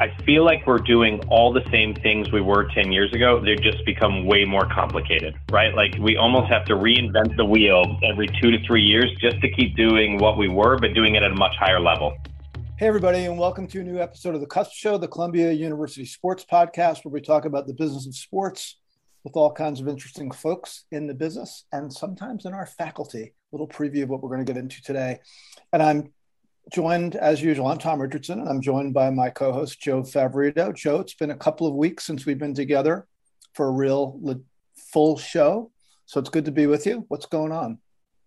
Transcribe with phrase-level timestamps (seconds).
[0.00, 3.42] I feel like we're doing all the same things we were 10 years ago.
[3.44, 5.74] They've just become way more complicated, right?
[5.74, 9.50] Like we almost have to reinvent the wheel every two to three years just to
[9.50, 12.16] keep doing what we were, but doing it at a much higher level.
[12.76, 16.04] Hey, everybody, and welcome to a new episode of the Cusp Show, the Columbia University
[16.04, 18.78] Sports Podcast, where we talk about the business of sports
[19.24, 23.22] with all kinds of interesting folks in the business and sometimes in our faculty.
[23.22, 25.18] A little preview of what we're going to get into today.
[25.72, 26.12] And I'm
[26.70, 30.74] joined, as usual, I'm Tom Richardson, and I'm joined by my co host, Joe Favorito.
[30.74, 33.06] Joe, it's been a couple of weeks since we've been together
[33.54, 34.20] for a real
[34.92, 35.70] full show.
[36.06, 37.04] So it's good to be with you.
[37.08, 37.78] What's going on?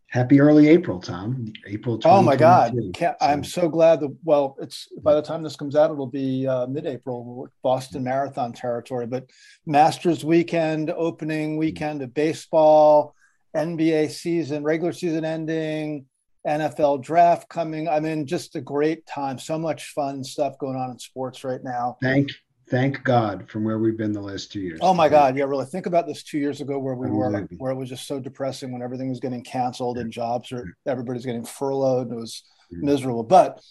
[0.08, 1.54] Happy early April, Tom.
[1.66, 1.98] April.
[2.04, 2.76] Oh my God!
[2.98, 3.16] So.
[3.22, 4.14] I'm so glad that.
[4.26, 9.08] Well, it's by the time this comes out, it'll be uh, mid-April, Boston Marathon territory.
[9.08, 9.30] But
[9.66, 13.16] Masters weekend, opening weekend of baseball,
[13.56, 16.06] NBA season, regular season ending,
[16.48, 17.88] NFL draft coming.
[17.88, 19.38] I mean, just a great time.
[19.38, 21.98] So much fun stuff going on in sports right now.
[22.02, 22.32] Thank,
[22.70, 24.80] thank God from where we've been the last two years.
[24.82, 25.38] Oh my God.
[25.38, 25.66] Yeah, really.
[25.66, 28.72] Think about this two years ago where we were, where it was just so depressing
[28.72, 32.08] when everything was getting canceled and jobs or everybody's getting furloughed.
[32.08, 33.24] And it was miserable.
[33.24, 33.62] But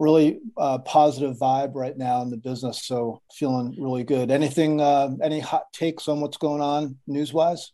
[0.00, 2.84] really uh, positive vibe right now in the business.
[2.84, 4.30] So feeling really good.
[4.30, 7.72] Anything, uh, any hot takes on what's going on news wise?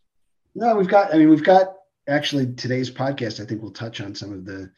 [0.55, 1.69] No, we've got, I mean, we've got
[2.09, 4.71] actually today's podcast, I think we'll touch on some of the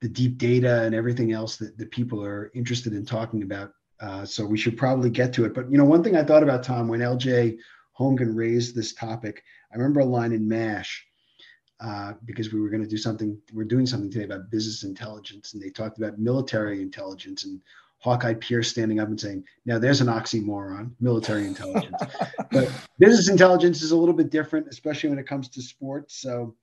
[0.00, 3.70] the deep data and everything else that, that people are interested in talking about.
[4.00, 5.54] Uh, so we should probably get to it.
[5.54, 7.56] But you know, one thing I thought about Tom when LJ
[7.98, 11.06] Holmgren raised this topic, I remember a line in MASH
[11.80, 13.40] uh, because we were going to do something.
[13.52, 17.60] We're doing something today about business intelligence, and they talked about military intelligence and
[18.04, 21.96] Hawkeye Pierce standing up and saying, "Now there's an oxymoron, military intelligence."
[22.52, 26.20] but business intelligence is a little bit different, especially when it comes to sports.
[26.20, 26.54] So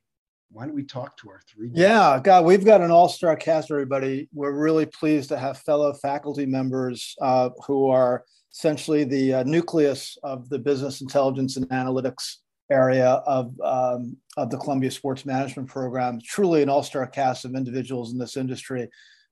[0.52, 1.70] why don't we talk to our three?
[1.70, 1.80] Guys?
[1.80, 4.30] Yeah, God, we've got an all-star cast, everybody.
[4.32, 10.20] We're really pleased to have fellow faculty members uh, who are essentially the uh, nucleus
[10.22, 12.36] of the business intelligence and analytics
[12.70, 16.20] area of um, of the Columbia Sports Management Program.
[16.24, 18.88] Truly an all-star cast of individuals in this industry.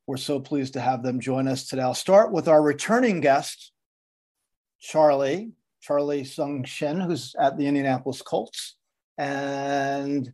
[0.09, 1.83] We're so pleased to have them join us today.
[1.83, 3.71] I'll start with our returning guest,
[4.79, 5.51] Charlie,
[5.83, 8.75] Charlie Sung Shin, who's at the Indianapolis Colts.
[9.19, 10.33] And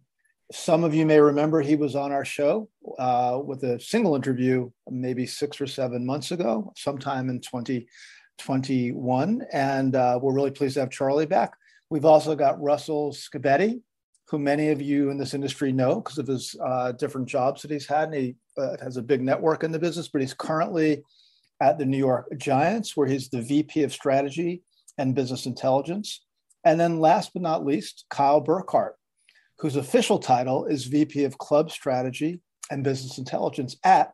[0.53, 4.71] some of you may remember he was on our show uh, with a single interview
[4.89, 9.45] maybe six or seven months ago, sometime in 2021.
[9.51, 11.51] And uh, we're really pleased to have Charlie back.
[11.89, 13.81] We've also got Russell Scibetti,
[14.27, 17.71] who many of you in this industry know because of his uh, different jobs that
[17.71, 18.09] he's had.
[18.09, 21.03] And he uh, has a big network in the business, but he's currently
[21.61, 24.63] at the New York Giants, where he's the VP of Strategy
[24.97, 26.21] and Business Intelligence.
[26.63, 28.95] And then last but not least, Kyle Burkhardt,
[29.59, 32.41] whose official title is VP of Club Strategy
[32.71, 34.11] and Business Intelligence at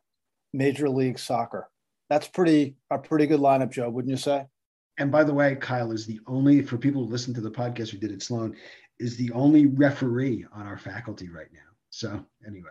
[0.52, 1.68] Major League Soccer.
[2.10, 4.44] That's pretty a pretty good lineup, Joe, wouldn't you say?
[4.98, 7.92] And by the way, Kyle is the only for people who listen to the podcast
[7.92, 8.54] we did at Sloan,
[9.02, 11.58] is the only referee on our faculty right now.
[11.90, 12.70] So anyway.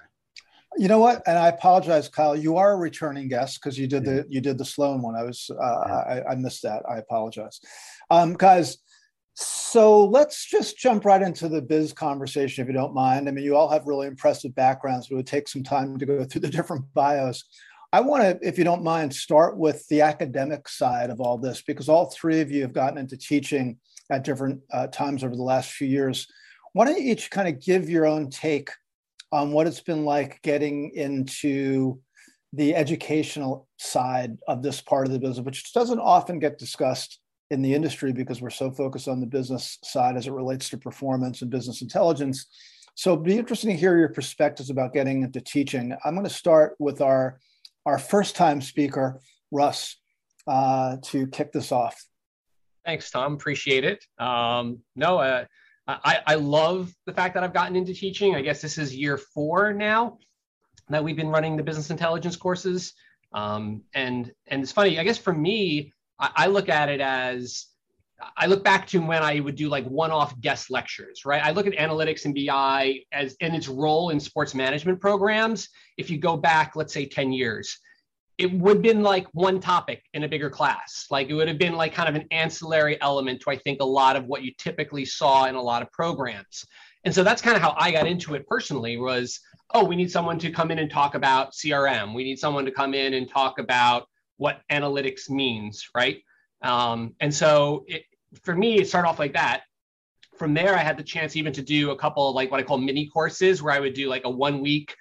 [0.77, 1.21] You know what?
[1.27, 2.35] And I apologize, Kyle.
[2.35, 5.15] You are a returning guest because you did the you did the Sloan one.
[5.15, 6.83] I was uh, I, I, missed that.
[6.89, 7.59] I apologize,
[8.09, 8.77] um, guys.
[9.33, 13.27] So let's just jump right into the biz conversation, if you don't mind.
[13.27, 16.05] I mean, you all have really impressive backgrounds, but it would take some time to
[16.05, 17.43] go through the different bios.
[17.93, 21.61] I want to, if you don't mind, start with the academic side of all this
[21.61, 23.77] because all three of you have gotten into teaching
[24.11, 26.27] at different uh, times over the last few years.
[26.73, 28.69] Why don't you each kind of give your own take
[29.31, 31.99] on what it's been like getting into
[32.53, 37.61] the educational side of this part of the business, which doesn't often get discussed in
[37.61, 41.41] the industry because we're so focused on the business side as it relates to performance
[41.41, 42.45] and business intelligence.
[42.95, 45.95] So it'd be interesting to hear your perspectives about getting into teaching.
[46.03, 47.39] I'm going to start with our
[47.85, 49.97] our first time speaker, Russ,
[50.45, 52.05] uh, to kick this off.
[52.85, 53.33] Thanks, Tom.
[53.33, 54.05] Appreciate it.
[54.17, 55.45] Um, no, uh,
[55.87, 58.35] I, I love the fact that I've gotten into teaching.
[58.35, 60.17] I guess this is year four now
[60.89, 62.93] that we've been running the business intelligence courses.
[63.33, 64.99] Um, and and it's funny.
[64.99, 67.67] I guess for me, I, I look at it as
[68.37, 71.43] I look back to when I would do like one-off guest lectures, right?
[71.43, 75.69] I look at analytics and BI as and its role in sports management programs.
[75.97, 77.79] If you go back, let's say 10 years,
[78.41, 81.05] it would have been like one topic in a bigger class.
[81.11, 83.85] Like it would have been like kind of an ancillary element to I think a
[83.85, 86.65] lot of what you typically saw in a lot of programs.
[87.03, 89.39] And so that's kind of how I got into it personally was,
[89.75, 92.15] oh, we need someone to come in and talk about CRM.
[92.15, 94.07] We need someone to come in and talk about
[94.37, 96.17] what analytics means, right?
[96.63, 98.05] Um, and so it,
[98.41, 99.61] for me, it started off like that.
[100.35, 102.63] From there, I had the chance even to do a couple of like what I
[102.63, 104.95] call mini courses where I would do like a one week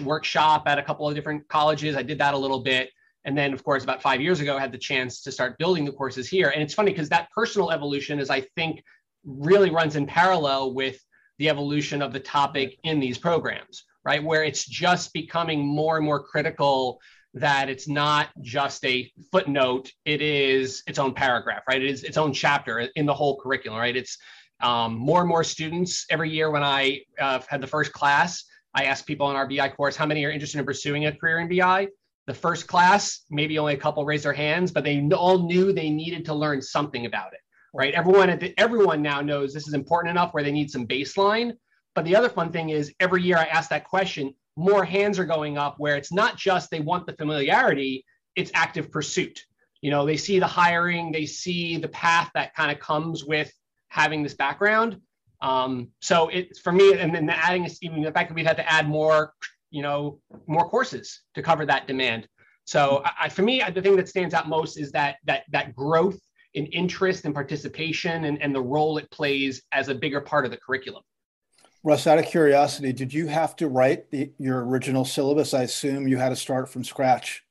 [0.00, 1.96] workshop at a couple of different colleges.
[1.96, 2.90] I did that a little bit.
[3.24, 5.84] And then, of course, about five years ago, I had the chance to start building
[5.84, 6.48] the courses here.
[6.48, 8.82] And it's funny because that personal evolution is, I think,
[9.24, 10.98] really runs in parallel with
[11.38, 14.22] the evolution of the topic in these programs, right?
[14.22, 17.00] Where it's just becoming more and more critical
[17.34, 21.80] that it's not just a footnote, it is its own paragraph, right?
[21.80, 23.96] It is its own chapter in the whole curriculum, right?
[23.96, 24.18] It's
[24.60, 28.44] um, more and more students every year when I uh, had the first class,
[28.74, 31.40] I ask people in our BI course, how many are interested in pursuing a career
[31.40, 31.88] in BI?
[32.26, 35.90] The first class, maybe only a couple raised their hands, but they all knew they
[35.90, 37.40] needed to learn something about it,
[37.74, 37.94] right?
[37.94, 41.54] Everyone, everyone now knows this is important enough where they need some baseline.
[41.94, 45.24] But the other fun thing is every year I ask that question, more hands are
[45.24, 48.04] going up where it's not just they want the familiarity,
[48.36, 49.44] it's active pursuit.
[49.80, 53.50] You know, they see the hiring, they see the path that kind of comes with
[53.88, 55.00] having this background.
[55.42, 58.56] Um, so it's for me, and then the adding even the fact that we've had
[58.58, 59.32] to add more,
[59.70, 62.28] you know, more courses to cover that demand.
[62.64, 66.18] So I, for me, the thing that stands out most is that that that growth
[66.54, 70.50] in interest and participation and, and the role it plays as a bigger part of
[70.50, 71.02] the curriculum.
[71.82, 75.54] Russ, out of curiosity, did you have to write the, your original syllabus?
[75.54, 77.42] I assume you had to start from scratch.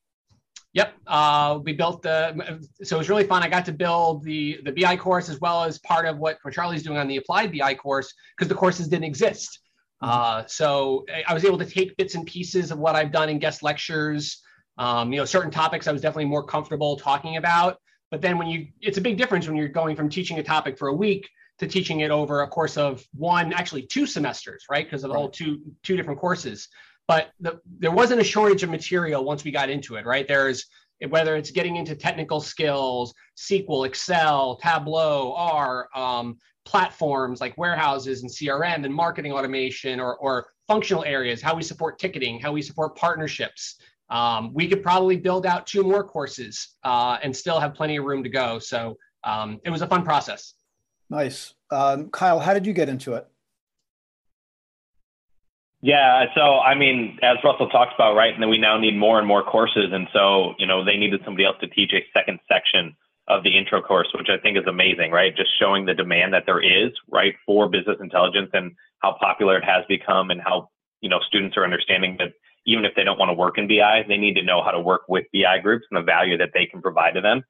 [0.74, 2.60] Yep, uh, we built the.
[2.84, 3.42] So it was really fun.
[3.42, 6.54] I got to build the the BI course as well as part of what, what
[6.54, 9.60] Charlie's doing on the applied BI course because the courses didn't exist.
[10.04, 10.12] Mm-hmm.
[10.12, 13.40] Uh, so I was able to take bits and pieces of what I've done in
[13.40, 14.42] guest lectures.
[14.78, 17.78] Um, you know, certain topics I was definitely more comfortable talking about.
[18.12, 20.78] But then when you, it's a big difference when you're going from teaching a topic
[20.78, 21.30] for a week
[21.60, 24.86] to teaching it over a course of one, actually two semesters, right?
[24.86, 26.70] Because of the whole two two different courses.
[27.10, 30.28] But the, there wasn't a shortage of material once we got into it, right?
[30.28, 30.68] There's
[31.08, 38.30] whether it's getting into technical skills, SQL, Excel, Tableau, R, um, platforms like warehouses and
[38.30, 42.96] CRM and marketing automation, or, or functional areas, how we support ticketing, how we support
[42.96, 43.78] partnerships.
[44.12, 48.06] Um, we could probably build out two more courses uh, and still have plenty of
[48.06, 48.60] room to go.
[48.60, 50.54] So um, it was a fun process.
[51.10, 51.56] Nice.
[51.72, 53.28] Um, Kyle, how did you get into it?
[55.82, 59.18] Yeah, so I mean, as Russell talked about, right, and then we now need more
[59.18, 62.40] and more courses, and so you know they needed somebody else to teach a second
[62.52, 62.96] section
[63.30, 65.36] of the intro course, which I think is amazing, right?
[65.36, 69.64] Just showing the demand that there is, right, for business intelligence and how popular it
[69.64, 72.34] has become, and how you know students are understanding that
[72.66, 74.82] even if they don't want to work in BI, they need to know how to
[74.82, 77.42] work with BI groups and the value that they can provide to them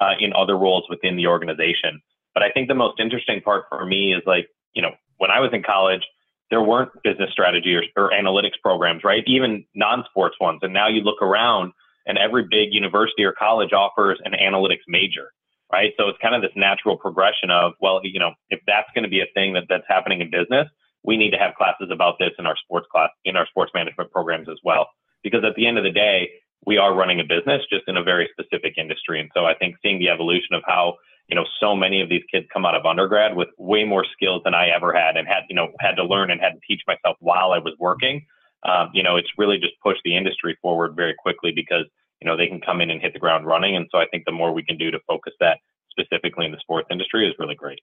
[0.00, 2.02] uh, in other roles within the organization.
[2.34, 5.38] But I think the most interesting part for me is like, you know, when I
[5.38, 6.02] was in college,
[6.50, 9.24] there weren't business strategy or, or analytics programs, right?
[9.26, 10.60] Even non-sports ones.
[10.62, 11.72] And now you look around
[12.06, 15.32] and every big university or college offers an analytics major,
[15.72, 15.92] right?
[15.98, 19.10] So it's kind of this natural progression of, well, you know, if that's going to
[19.10, 20.68] be a thing that that's happening in business,
[21.02, 24.10] we need to have classes about this in our sports class, in our sports management
[24.10, 24.88] programs as well.
[25.22, 26.30] Because at the end of the day,
[26.64, 29.20] we are running a business just in a very specific industry.
[29.20, 30.94] And so I think seeing the evolution of how
[31.28, 34.42] you know, so many of these kids come out of undergrad with way more skills
[34.44, 36.82] than I ever had and had, you know, had to learn and had to teach
[36.86, 38.24] myself while I was working.
[38.62, 41.84] Um, you know, it's really just pushed the industry forward very quickly because,
[42.20, 43.76] you know, they can come in and hit the ground running.
[43.76, 45.58] And so I think the more we can do to focus that
[45.90, 47.80] specifically in the sports industry is really great.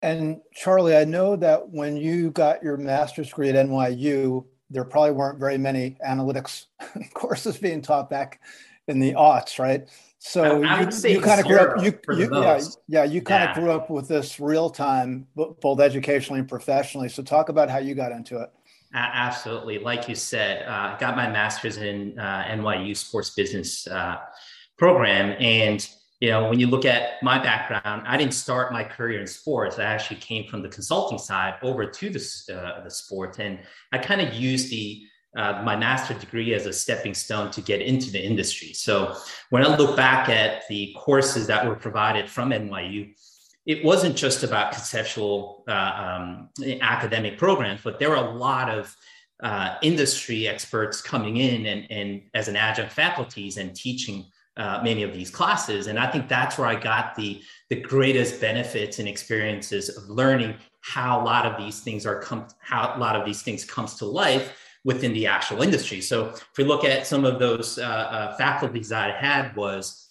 [0.00, 5.12] And Charlie, I know that when you got your master's degree at NYU, there probably
[5.12, 6.66] weren't very many analytics
[7.14, 8.40] courses being taught back
[8.86, 9.88] in the aughts, right?
[10.20, 13.44] So I, I you, you kind of grew up, you, you yeah, yeah, you kind
[13.44, 13.50] yeah.
[13.50, 17.08] of grew up with this real time, both educationally and professionally.
[17.08, 18.50] So talk about how you got into it.
[18.94, 19.78] Absolutely.
[19.78, 24.16] Like you said, I uh, got my master's in uh, NYU sports business uh,
[24.78, 25.36] program.
[25.38, 25.86] And,
[26.20, 29.78] you know, when you look at my background, I didn't start my career in sports.
[29.78, 33.38] I actually came from the consulting side over to the, uh, the sport.
[33.38, 33.60] And
[33.92, 35.02] I kind of used the
[35.38, 38.72] uh, my master's degree as a stepping stone to get into the industry.
[38.72, 39.16] So
[39.50, 43.14] when I look back at the courses that were provided from NYU,
[43.64, 46.48] it wasn't just about conceptual uh, um,
[46.80, 48.94] academic programs, but there were a lot of
[49.40, 54.24] uh, industry experts coming in and, and as an adjunct faculties and teaching
[54.56, 55.86] uh, many of these classes.
[55.86, 57.40] And I think that's where I got the,
[57.70, 62.48] the greatest benefits and experiences of learning how a lot of these things are come,
[62.58, 64.52] how a lot of these things comes to life
[64.88, 66.00] within the actual industry.
[66.00, 70.08] So if we look at some of those uh, uh, faculties that I had was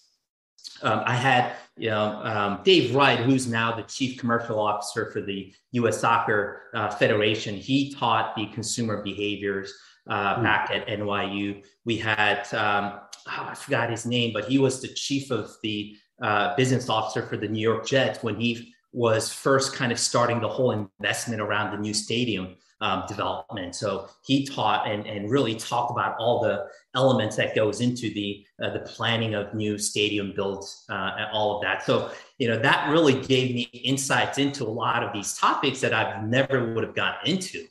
[0.84, 5.22] um, I had you know um, Dave Wright, who's now the chief commercial officer for
[5.22, 6.00] the U.S.
[6.00, 7.56] Soccer uh, Federation.
[7.56, 9.74] He taught the consumer behaviors
[10.06, 10.44] uh, mm.
[10.44, 11.64] back at NYU.
[11.84, 15.96] We had um, oh, I forgot his name, but he was the chief of the
[16.22, 20.40] uh, business officer for the New York Jets when he was first kind of starting
[20.40, 23.76] the whole investment around the new stadium um, development.
[23.76, 28.46] So he taught and, and really talked about all the elements that goes into the
[28.62, 31.84] uh, the planning of new stadium builds uh, and all of that.
[31.84, 35.94] So you know that really gave me insights into a lot of these topics that
[35.94, 37.66] I've never would have gotten into.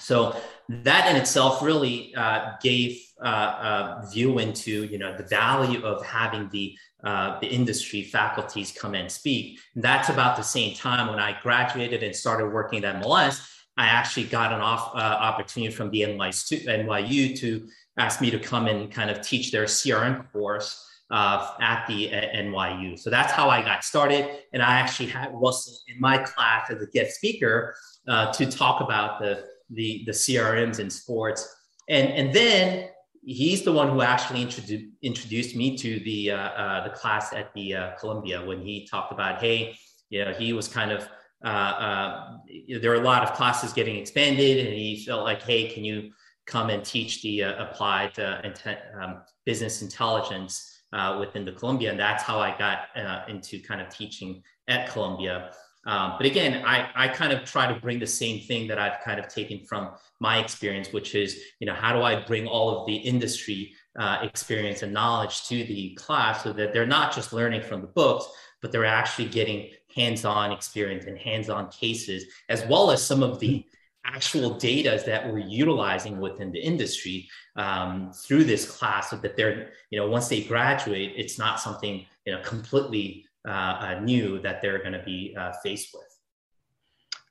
[0.00, 0.36] So
[0.68, 6.04] that in itself really uh, gave uh, a view into you know the value of
[6.04, 9.60] having the uh, the industry faculties come and speak.
[9.74, 13.46] And that's about the same time when I graduated and started working at MLS.
[13.76, 18.66] I actually got an off, uh, opportunity from the NYU, to ask me to come
[18.66, 22.98] and kind of teach their CRM course uh, at the NYU.
[22.98, 24.28] So that's how I got started.
[24.52, 27.74] And I actually had Russell in my class as a guest speaker
[28.08, 31.48] uh, to talk about the, the, the CRMs in sports.
[31.88, 32.88] And, and then
[33.24, 37.52] he's the one who actually introduced introduced me to the uh, uh, the class at
[37.54, 39.76] the uh, Columbia when he talked about, hey,
[40.10, 41.08] you know, he was kind of
[41.44, 42.36] uh, uh,
[42.80, 46.10] there are a lot of classes getting expanded, and he felt like, hey, can you
[46.46, 50.82] come and teach the uh, applied intent, um, business intelligence
[51.18, 51.90] within the Columbia?
[51.90, 52.88] And that's how I got
[53.28, 55.50] into kind of teaching at Columbia.
[55.86, 59.00] Um, but again, I, I kind of try to bring the same thing that I've
[59.04, 62.78] kind of taken from my experience, which is, you know, how do I bring all
[62.78, 67.32] of the industry uh, experience and knowledge to the class so that they're not just
[67.32, 68.26] learning from the books,
[68.62, 73.64] but they're actually getting hands-on experience and hands-on cases, as well as some of the
[74.04, 79.70] actual data that we're utilizing within the industry um, through this class so that they're,
[79.90, 84.60] you know, once they graduate, it's not something, you know, completely uh, uh, new that
[84.60, 86.02] they're going to be uh, faced with.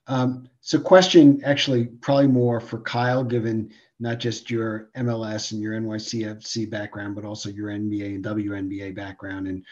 [0.08, 5.80] Um, so, question actually probably more for Kyle, given not just your MLS and your
[5.80, 9.48] NYCFC background, but also your NBA and WNBA background.
[9.48, 9.64] And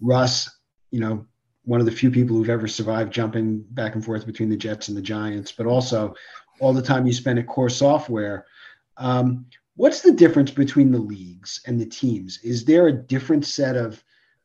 [0.00, 0.48] Russ,
[0.90, 1.26] you know,
[1.66, 4.88] one of the few people who've ever survived jumping back and forth between the Jets
[4.88, 6.14] and the Giants, but also
[6.60, 8.46] all the time you spend at KORE Software.
[8.96, 12.38] Um, what's the difference between the leagues and the teams?
[12.44, 14.02] Is there a different set of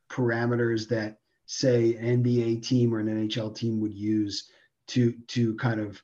[0.10, 4.50] parameters that say an NBA team or an NHL team would use
[4.88, 6.02] to to kind of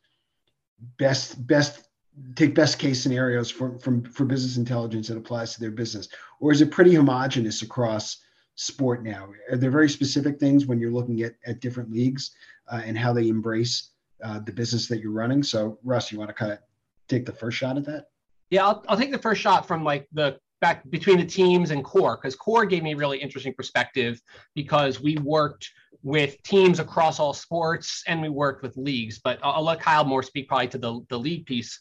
[0.98, 1.88] best best
[2.36, 6.10] take best case scenarios from from for business intelligence that applies to their business
[6.40, 8.18] or is it pretty homogenous across
[8.58, 9.30] sport now.
[9.52, 12.32] Are there very specific things when you're looking at at different leagues
[12.70, 13.92] uh, and how they embrace
[14.24, 15.44] uh, the business that you're running?
[15.44, 16.60] So russ you want to kind of
[17.08, 18.10] take the first shot at that?
[18.50, 21.84] Yeah I'll, I'll take the first shot from like the back between the teams and
[21.84, 24.20] KORE because KORE gave me really interesting perspective
[24.56, 25.70] because we worked
[26.02, 30.06] with teams across all sports and we worked with leagues but i'll, I'll let kyle
[30.06, 31.80] more speak probably to the, the league piece.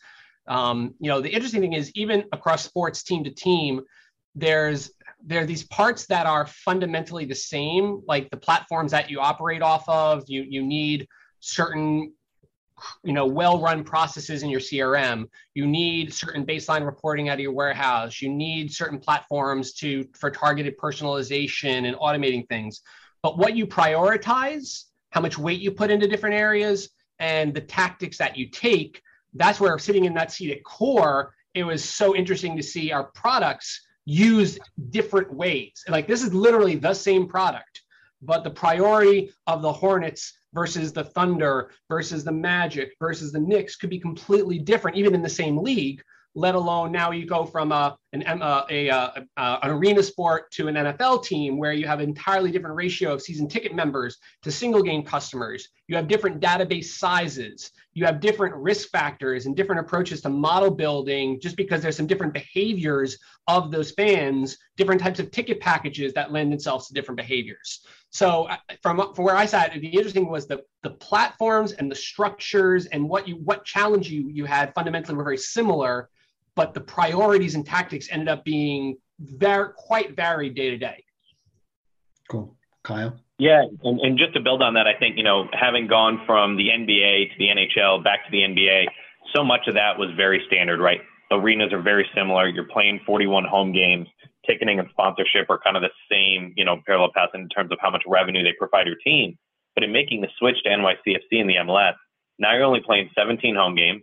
[0.49, 3.81] Um, you know the interesting thing is even across sports team to team
[4.35, 4.91] there's
[5.25, 9.63] there are these parts that are fundamentally the same like the platforms that you operate
[9.63, 10.25] off of.
[10.27, 11.09] You you need
[11.41, 12.13] certain
[13.03, 17.53] you know well-run processes in your crm you need certain baseline reporting out of your
[17.53, 18.21] warehouse.
[18.21, 22.83] You need certain platforms to for targeted personalization and automating things.
[23.23, 28.19] But what you prioritize how much weight you put into different areas and the tactics
[28.19, 29.01] that you take
[29.35, 33.05] that's where sitting in that seat at KORE it was so interesting to see our
[33.05, 34.59] products used
[34.91, 37.83] different ways like this is literally the same product
[38.23, 43.77] but the priority of the hornets versus the Thunder versus the Magic versus the Knicks
[43.77, 46.03] could be completely different, even in the same league.
[46.35, 50.51] Let alone now you go from a, an, uh, a, a, a, an arena sport
[50.53, 54.51] to an NFL team where you have entirely different ratio of season ticket members to
[54.51, 55.69] single game customers.
[55.89, 57.71] You have different database sizes.
[57.95, 62.07] You have different risk factors and different approaches to model building just because there's some
[62.07, 63.19] different behaviors
[63.49, 67.87] of those fans, different types of ticket packages that lend themselves to different behaviors.
[68.11, 71.97] So uh, from, from where I sat, the interesting was the, the platforms and the
[71.97, 76.09] structures and what you what challenge you you had fundamentally were very similar,
[76.57, 81.05] but the priorities and tactics ended up being very quite varied day to day.
[82.29, 82.57] Cool.
[82.83, 83.17] Kyle?
[83.39, 86.57] Yeah, and, and just to build on that, I think, you know, having gone from
[86.57, 88.87] the NBA to the NHL back to the NBA,
[89.35, 91.01] so much of that was very standard, right?
[91.31, 92.49] Arenas are very similar.
[92.49, 94.09] You're playing 41 home games
[94.47, 97.79] ticketing and sponsorship are kind of the same, you know, parallel paths in terms of
[97.81, 99.37] how much revenue they provide your team.
[99.75, 101.95] But in making the switch to NYCFC in the MLS,
[102.39, 104.03] now you're only playing 17 home games.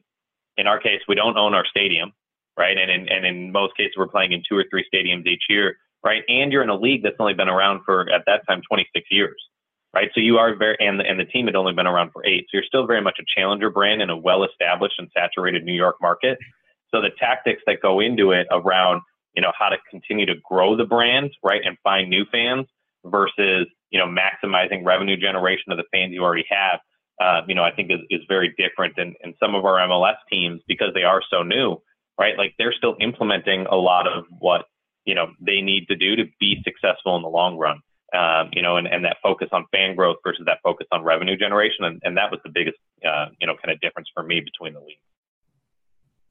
[0.58, 2.12] In our case, we don't own our stadium,
[2.58, 2.78] right?
[2.78, 5.78] And in, and in most cases, we're playing in two or three stadiums each year,
[6.04, 6.24] right?
[6.28, 9.36] And you're in a league that's only been around for, at that time, 26 years,
[9.94, 10.10] right?
[10.14, 12.46] So you are very, and the, and the team had only been around for eight.
[12.46, 15.74] So you're still very much a challenger brand in a well established and saturated New
[15.74, 16.38] York market.
[16.94, 19.02] So the tactics that go into it around
[19.36, 22.68] you know, how to continue to grow the brand, right, and find new fans
[23.06, 26.80] versus, you know, maximizing revenue generation of the fans you already have.
[27.22, 28.94] uh, you know, I think is, is very different.
[28.98, 31.82] And, and some of our MLS teams, because they are so new,
[32.20, 32.38] right?
[32.38, 34.66] Like they're still implementing a lot of what,
[35.06, 37.80] you know, they need to do to be successful in the long run.
[38.14, 41.36] Um, you know, and, and that focus on fan growth versus that focus on revenue
[41.36, 41.86] generation.
[41.86, 44.74] And, and that was the biggest, uh, you know, kind of difference for me between
[44.74, 45.02] the leagues.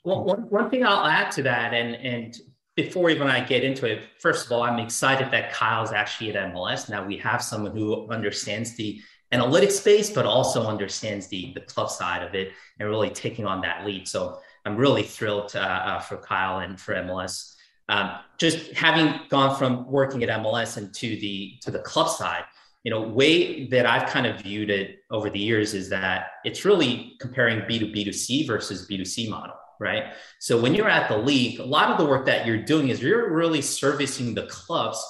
[0.04, 2.36] Well, one, one thing I'll add to that, and, and
[2.76, 6.52] before even I get into it, first of all, I'm excited that Kyle's actually at
[6.52, 6.88] MLS.
[6.88, 9.00] Now we have someone who understands the
[9.32, 13.60] analytics space, but also understands the, the club side of it and really taking on
[13.62, 14.06] that lead.
[14.06, 17.54] So I'm really thrilled uh, uh, for Kyle and for MLS.
[17.88, 22.44] Um, just having gone from working at MLS and to the to the club side,
[22.84, 26.64] you know, way that I've kind of viewed it over the years is that it's
[26.64, 30.12] really comparing B2B to C versus B2C model right?
[30.38, 33.02] So when you're at the league, a lot of the work that you're doing is
[33.02, 35.04] you're really servicing the clubs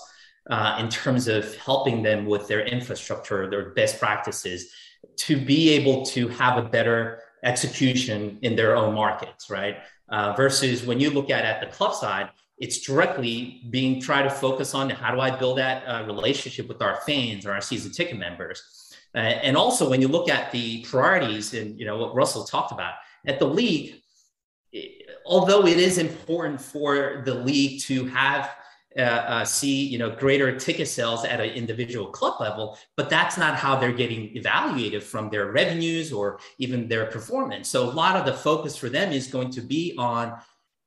[0.50, 4.72] uh, in terms of helping them with their infrastructure, their best practices,
[5.16, 9.78] to be able to have a better execution in their own markets, right?
[10.08, 14.30] Uh, versus when you look at at the club side, it's directly being try to
[14.30, 17.92] focus on how do I build that uh, relationship with our fans or our season
[17.92, 18.62] ticket members.
[19.14, 22.72] Uh, and also when you look at the priorities and you know what Russell talked
[22.72, 22.94] about
[23.26, 24.00] at the league,
[25.26, 28.50] although it is important for the league to have
[28.96, 33.38] uh, uh, see you know greater ticket sales at an individual club level, but that's
[33.38, 37.68] not how they're getting evaluated from their revenues or even their performance.
[37.68, 40.34] So a lot of the focus for them is going to be on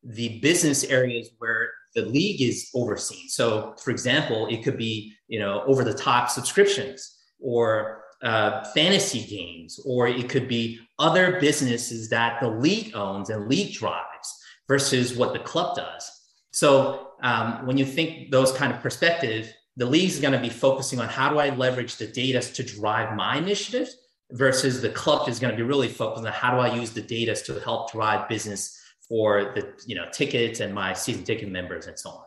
[0.04, 3.28] the business areas where the league is overseen.
[3.30, 9.24] So, for example, it could be you know over the top subscriptions or uh, fantasy
[9.26, 15.16] games, or it could be other businesses that the league owns and league drives versus
[15.16, 16.10] what the club does.
[16.52, 20.50] So um, when you think those kind of perspective, the league is going to be
[20.50, 23.98] focusing on how do I leverage the data to drive my initiatives
[24.32, 27.02] versus the club is going to be really focused on how do I use the
[27.02, 31.86] data to help drive business for the you know tickets and my season ticket members
[31.86, 32.26] and so on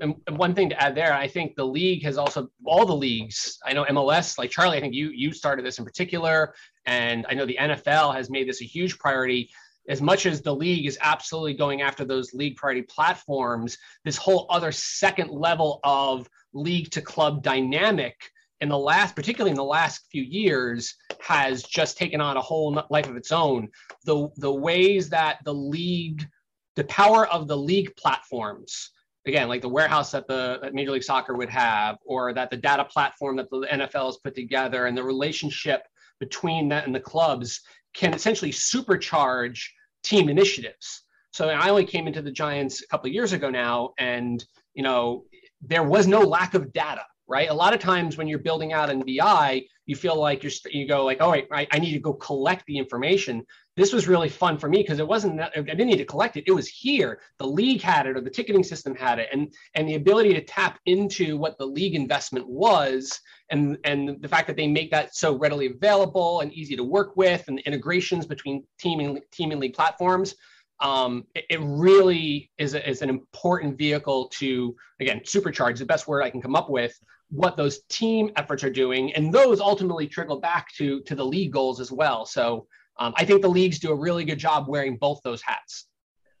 [0.00, 3.58] and one thing to add there, I think the league has also all the leagues.
[3.64, 6.54] I know MLS, like Charlie, I think you you started this in particular,
[6.86, 9.50] and I know the NFL has made this a huge priority.
[9.88, 14.46] As much as the league is absolutely going after those league priority platforms, this whole
[14.50, 20.06] other second level of league to club dynamic in the last, particularly in the last
[20.10, 23.68] few years, has just taken on a whole life of its own.
[24.04, 26.28] The the ways that the league,
[26.76, 28.90] the power of the league platforms
[29.26, 32.56] again, like the warehouse that the that Major League Soccer would have, or that the
[32.56, 35.86] data platform that the NFL has put together, and the relationship
[36.18, 37.60] between that and the clubs
[37.94, 39.68] can essentially supercharge
[40.02, 41.02] team initiatives.
[41.32, 44.82] So I only came into the Giants a couple of years ago now, and you
[44.82, 45.24] know
[45.60, 47.50] there was no lack of data right?
[47.50, 50.88] A lot of times when you're building out in BI, you feel like you're you
[50.88, 53.44] go like, all right, I, I need to go collect the information.
[53.78, 56.36] This was really fun for me because it wasn't that I didn't need to collect
[56.36, 56.44] it.
[56.48, 57.20] It was here.
[57.38, 60.42] The league had it or the ticketing system had it, and and the ability to
[60.44, 65.14] tap into what the league investment was, and and the fact that they make that
[65.14, 69.60] so readily available and easy to work with, and integrations between team and team and
[69.60, 70.34] league platforms
[70.80, 76.06] um, it, it, really is, a, is an important vehicle to again supercharge the best
[76.06, 76.92] word i can come up with
[77.30, 81.52] what those team efforts are doing and those ultimately trickle back to to the league
[81.52, 82.66] goals as well so
[82.98, 85.86] um, i think the leagues do a really good job wearing both those hats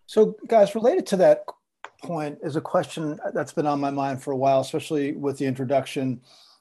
[0.06, 1.44] so guys related to that
[2.02, 5.46] point is a question that's been on my mind for a while especially with the
[5.46, 6.20] introduction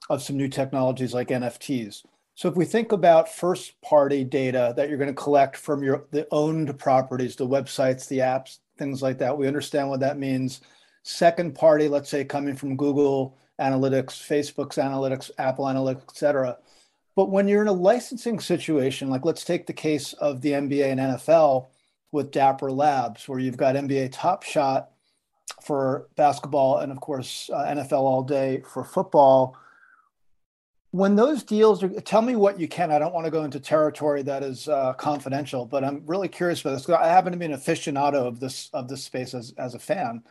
[0.09, 2.03] of some new technologies like nfts
[2.35, 6.05] so if we think about first party data that you're going to collect from your
[6.11, 10.61] the owned properties the websites the apps things like that we understand what that means
[11.03, 16.57] second party let's say coming from google analytics, Facebook's analytics, Apple analytics, et cetera.
[17.17, 20.91] But when you're in a licensing situation, like let's take the case of the NBA
[20.91, 21.65] and NFL
[22.11, 24.91] with Dapper Labs, where you've got NBA Top Shot
[25.63, 29.57] for basketball and, of course, uh, NFL All Day for football.
[30.91, 32.91] When those deals are, tell me what you can.
[32.91, 36.61] I don't want to go into territory that is uh, confidential, but I'm really curious
[36.61, 36.87] about this.
[36.87, 40.21] I happen to be an aficionado of this of this space as, as a fan.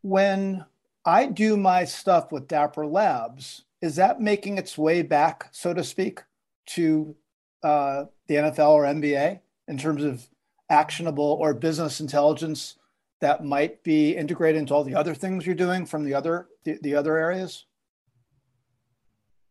[0.00, 0.64] When
[1.04, 3.64] I do my stuff with Dapper Labs.
[3.82, 6.22] Is that making its way back, so to speak,
[6.68, 7.14] to
[7.62, 10.26] uh, the NFL or NBA in terms of
[10.70, 12.76] actionable or business intelligence
[13.20, 16.78] that might be integrated into all the other things you're doing from the other the,
[16.82, 17.66] the other areas?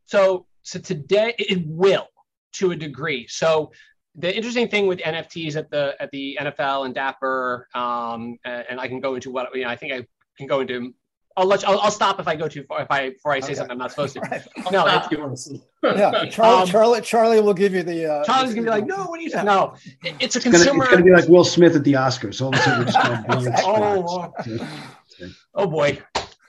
[0.06, 2.08] So, so today it will
[2.54, 3.28] to a degree.
[3.28, 3.72] So
[4.16, 8.80] the interesting thing with NFTs at the at the NFL and Dapper, um, and, and
[8.80, 10.06] I can go into what you know, I think I
[10.38, 10.94] can go into
[11.38, 12.82] I'll let you, I'll, I'll, stop if I go too far.
[12.82, 13.56] If I before I say okay.
[13.56, 14.20] something I'm not supposed to.
[14.32, 14.42] right.
[14.72, 18.12] No, yeah, Charlie, um, Charlie, Charlie will give you the.
[18.12, 19.46] Uh, Charlie's gonna be like, no, what are you saying?
[19.46, 19.76] No,
[20.20, 20.84] it's a consumer.
[20.84, 22.42] It's gonna, be like Will Smith at the Oscars.
[22.42, 24.34] All of a sudden, we're just oh,
[25.56, 26.02] oh boy,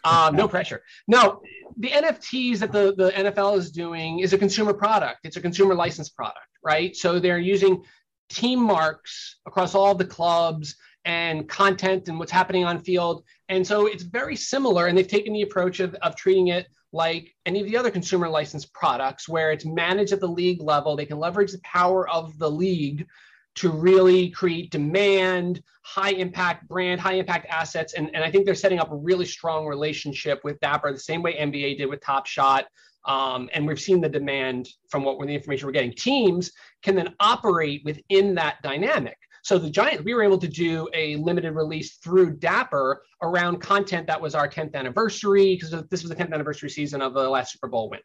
[0.04, 0.82] um, no pressure.
[1.06, 1.42] No,
[1.76, 5.20] the NFTs that the the NFL is doing is a consumer product.
[5.24, 6.94] It's a consumer license product, right?
[6.96, 7.84] So they're using
[8.28, 13.24] team marks across all the clubs and content and what's happening on field.
[13.48, 14.86] And so it's very similar.
[14.86, 18.28] And they've taken the approach of, of treating it like any of the other consumer
[18.28, 20.94] licensed products where it's managed at the league level.
[20.94, 23.06] They can leverage the power of the league
[23.54, 27.94] to really create demand, high impact brand, high impact assets.
[27.94, 31.22] And, and I think they're setting up a really strong relationship with Dapper, the same
[31.22, 32.66] way NBA did with Top Shot.
[33.04, 35.92] Um, and we've seen the demand from what the information we're getting.
[35.92, 39.18] Teams can then operate within that dynamic.
[39.42, 44.06] So the Giants, we were able to do a limited release through Dapper around content
[44.06, 47.52] that was our 10th anniversary because this was the 10th anniversary season of the last
[47.52, 48.00] Super Bowl win.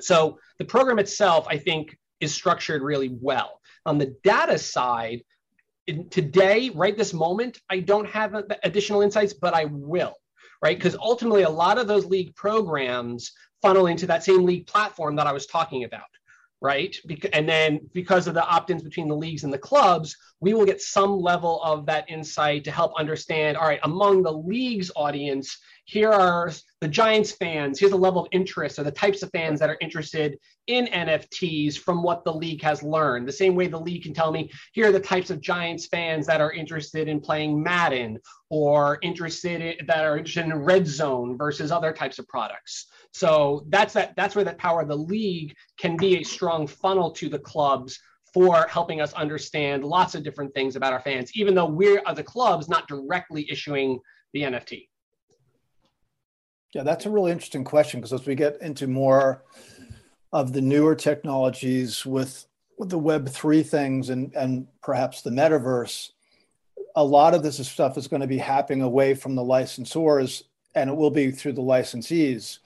[0.00, 3.60] So the program itself, I think, is structured really well.
[3.86, 5.22] On the data side,
[5.86, 10.14] in, today, right this moment, I don't have additional insights, but I will,
[10.60, 10.76] right?
[10.76, 13.30] Because ultimately, a lot of those league programs
[13.62, 16.02] funnel into that same league platform that I was talking about
[16.60, 16.96] right?
[17.32, 20.80] And then because of the opt-ins between the leagues and the clubs, we will get
[20.80, 26.10] some level of that insight to help understand, all right, among the league's audience, here
[26.10, 29.70] are the Giants fans, here's the level of interest or the types of fans that
[29.70, 33.26] are interested in NFTs from what the league has learned.
[33.26, 36.26] The same way the league can tell me, here are the types of Giants fans
[36.26, 38.18] that are interested in playing Madden
[38.50, 42.86] or interested in, that are interested in red zone versus other types of products.
[43.12, 47.12] So that's that that's where that power of the league can be a strong funnel
[47.12, 47.98] to the clubs
[48.34, 52.22] for helping us understand lots of different things about our fans, even though we're a
[52.24, 54.00] clubs not directly issuing
[54.32, 54.88] the NFT.
[56.76, 59.42] Yeah, that's a really interesting question because as we get into more
[60.30, 62.44] of the newer technologies with
[62.76, 66.10] with the Web three things and and perhaps the metaverse,
[66.94, 70.42] a lot of this stuff is going to be happening away from the licensors
[70.74, 72.58] and it will be through the licensees.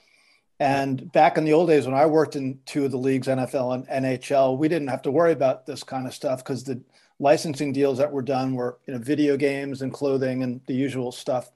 [0.59, 3.75] And back in the old days when I worked in two of the leagues, NFL
[3.75, 6.81] and NHL, we didn't have to worry about this kind of stuff because the
[7.19, 11.13] licensing deals that were done were you know video games and clothing and the usual
[11.13, 11.49] stuff.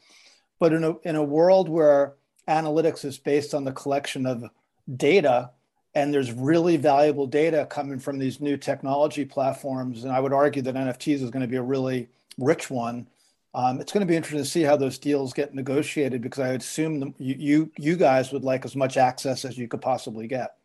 [0.58, 2.14] But in a in a world where
[2.48, 4.44] analytics is based on the collection of
[4.96, 5.50] data
[5.96, 10.62] and there's really valuable data coming from these new technology platforms and i would argue
[10.62, 13.08] that nfts is going to be a really rich one
[13.56, 16.50] um, it's going to be interesting to see how those deals get negotiated because I
[16.50, 20.28] assume the, you, you you guys would like as much access as you could possibly
[20.28, 20.58] get.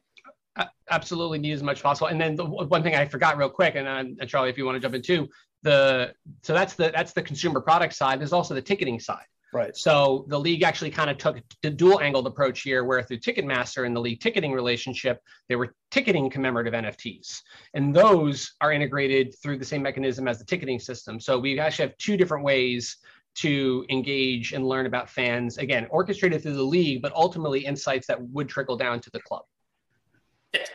[0.91, 2.09] Absolutely, need as much possible.
[2.09, 4.75] And then the one thing I forgot real quick, and, and Charlie, if you want
[4.75, 5.29] to jump in too,
[5.63, 6.13] the
[6.43, 8.19] so that's the that's the consumer product side.
[8.19, 9.27] There's also the ticketing side.
[9.53, 9.77] Right.
[9.77, 13.85] So the league actually kind of took the dual angled approach here, where through Ticketmaster
[13.85, 17.41] and the league ticketing relationship, they were ticketing commemorative NFTs.
[17.75, 21.19] And those are integrated through the same mechanism as the ticketing system.
[21.19, 22.97] So we actually have two different ways
[23.37, 28.21] to engage and learn about fans, again, orchestrated through the league, but ultimately insights that
[28.21, 29.43] would trickle down to the club.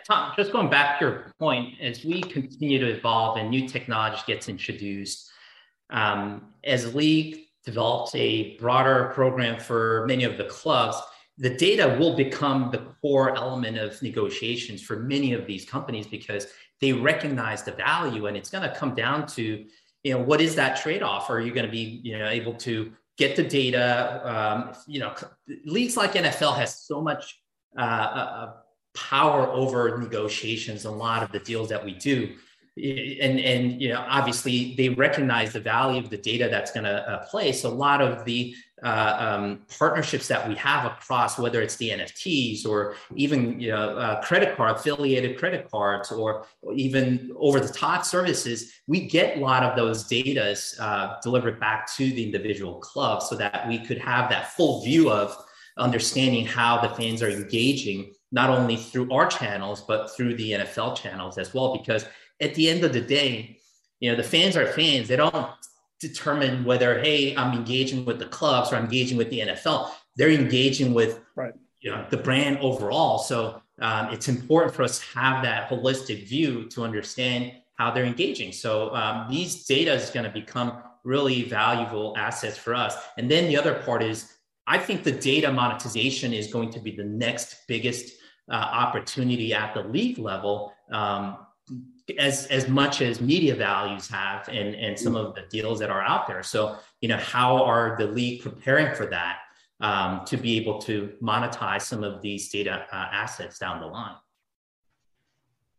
[0.08, 4.22] Tom, just going back to your point, as we continue to evolve and new technology
[4.26, 5.30] gets introduced,
[5.90, 10.98] um, as league developed a broader program for many of the clubs,
[11.38, 16.48] the data will become the core element of negotiations for many of these companies because
[16.80, 19.66] they recognize the value and it's going to come down to
[20.04, 21.32] you know what is that trade-off?
[21.32, 24.22] Are you going to be you know able to get the data?
[24.24, 25.14] Um, you know
[25.66, 27.42] leagues like nfl has so much
[27.78, 28.54] uh, uh,
[28.96, 32.36] power over negotiations a lot of the deals that we do
[32.78, 37.10] and and you know obviously they recognize the value of the data that's going to
[37.10, 41.78] uh, place a lot of the uh, um, partnerships that we have across whether it's
[41.78, 47.62] the nfts or even you know uh, credit card affiliated credit cards or even over
[47.62, 52.24] the top services we get a lot of those data uh, delivered back to the
[52.24, 55.36] individual club so that we could have that full view of
[55.78, 60.96] understanding how the fans are engaging not only through our channels but through the nfl
[60.96, 61.78] channels as well.
[61.78, 62.06] Because
[62.42, 63.60] at the end of the day,
[64.00, 65.08] you know, the fans are fans.
[65.08, 65.48] They don't
[66.00, 69.92] determine whether, hey, I'm engaging with the clubs or I'm engaging with the NFL.
[70.16, 71.54] They're engaging with right.
[71.82, 73.18] you know the brand overall.
[73.20, 78.06] So um, it's important for us to have that holistic view to understand how they're
[78.06, 78.52] engaging.
[78.52, 82.96] So um, these data is going to become really valuable assets for us.
[83.18, 84.32] And then the other part is,
[84.66, 88.16] I think the data monetization is going to be the next biggest
[88.50, 90.74] uh, opportunity at the league level.
[90.92, 91.45] Um,
[92.20, 96.04] as as much as media values have and and some of the deals that are
[96.04, 99.40] out there so you know how are the league preparing for that
[99.82, 104.16] um, to be able to monetize some of these data uh, assets down the line.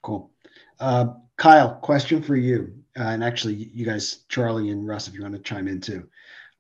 [0.03, 0.31] Cool.
[0.79, 2.73] Uh, Kyle, question for you.
[2.99, 6.09] Uh, and actually, you guys, Charlie and Russ, if you want to chime in too.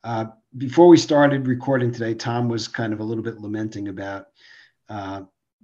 [0.05, 0.26] Uh,
[0.57, 4.29] before we started recording today, Tom was kind of a little bit lamenting about
[4.88, 5.22] uh,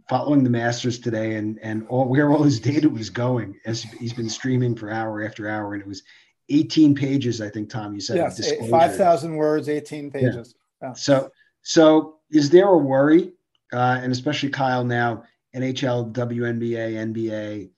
[0.09, 3.59] following the Masters today and and all where all his data was going.
[3.65, 6.03] As he's been streaming for hour after hour, and it was
[6.49, 7.71] 18 pages, I think.
[7.71, 10.55] Tom, you said yes, five thousand words, 18 pages.
[10.83, 10.88] Yeah.
[10.88, 10.95] Yeah.
[10.95, 11.31] So
[11.62, 13.33] so is there a worry,
[13.73, 17.71] uh, and especially Kyle now, NHL, WNBA, NBA,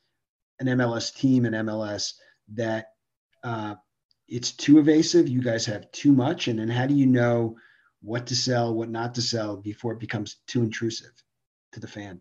[0.60, 2.14] an MLS team, and MLS
[2.54, 2.88] that
[3.42, 3.74] uh,
[4.28, 5.28] it's too evasive?
[5.28, 7.56] You guys have too much, and then how do you know
[8.02, 11.23] what to sell, what not to sell before it becomes too intrusive
[11.74, 12.20] to the fan?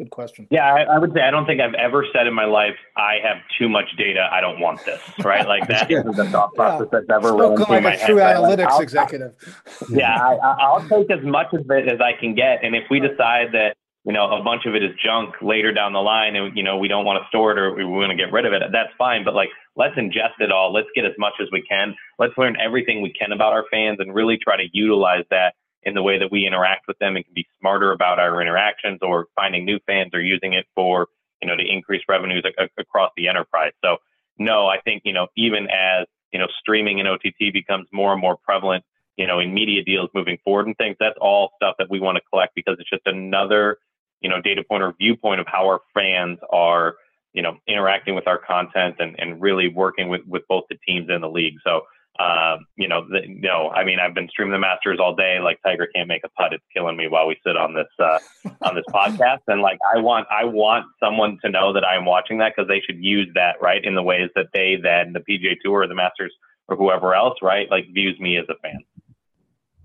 [0.00, 0.46] Good question.
[0.50, 3.16] Yeah, I, I, would say I don't think I've ever said in my life I
[3.22, 4.30] have too much data.
[4.32, 4.98] I don't want this.
[5.22, 5.46] Right?
[5.46, 6.00] Like that yeah.
[6.00, 7.00] that is the thought process yeah.
[7.00, 8.06] that's ever Spoken run through like my a head.
[8.06, 9.34] True analytics like, executive.
[9.90, 12.98] yeah, I, will take as much of it as I can get, and if we
[12.98, 16.56] decide that you know a bunch of it is junk later down the line, and
[16.56, 18.54] you know we don't want to store it or we want to get rid of
[18.54, 19.22] it, that's fine.
[19.22, 20.72] But like, let's ingest it all.
[20.72, 21.94] Let's get as much as we can.
[22.18, 25.94] Let's learn everything we can about our fans, and really try to utilize that in
[25.94, 29.26] the way that we interact with them and can be smarter about our interactions or
[29.34, 31.08] finding new fans or using it for,
[31.40, 33.72] you know, to increase revenues a- across the enterprise.
[33.82, 33.98] So
[34.38, 38.20] no, I think, you know, even as, you know, streaming and OTT becomes more and
[38.20, 38.84] more prevalent,
[39.16, 42.16] you know, in media deals moving forward and things, that's all stuff that we want
[42.16, 43.78] to collect because it's just another,
[44.20, 46.96] you know, data point or viewpoint of how our fans are,
[47.32, 51.08] you know, interacting with our content and, and really working with, with both the teams
[51.08, 51.56] and the league.
[51.64, 51.82] So
[52.18, 55.38] um, you know, the, no, I mean, I've been streaming the Masters all day.
[55.38, 56.52] Like Tiger can't make a putt.
[56.52, 58.18] It's killing me while we sit on this uh,
[58.62, 59.40] on this podcast.
[59.46, 62.80] And like, I want I want someone to know that I'm watching that because they
[62.80, 65.94] should use that right in the ways that they then the PGA Tour or the
[65.94, 66.34] Masters
[66.68, 68.80] or whoever else right like views me as a fan.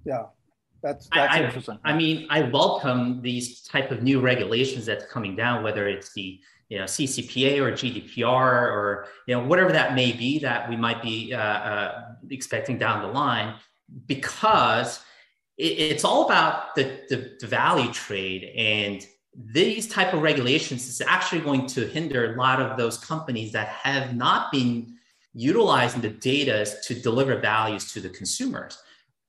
[0.03, 0.23] Yeah,
[0.83, 1.79] that's that's I, interesting.
[1.85, 6.13] I, I mean, I welcome these type of new regulations that's coming down, whether it's
[6.13, 10.75] the you know CCPA or GDPR or you know whatever that may be that we
[10.75, 13.55] might be uh, uh, expecting down the line,
[14.07, 15.03] because
[15.57, 19.05] it, it's all about the, the, the value trade and
[19.37, 23.67] these type of regulations is actually going to hinder a lot of those companies that
[23.67, 24.95] have not been
[25.33, 28.77] utilizing the data to deliver values to the consumers.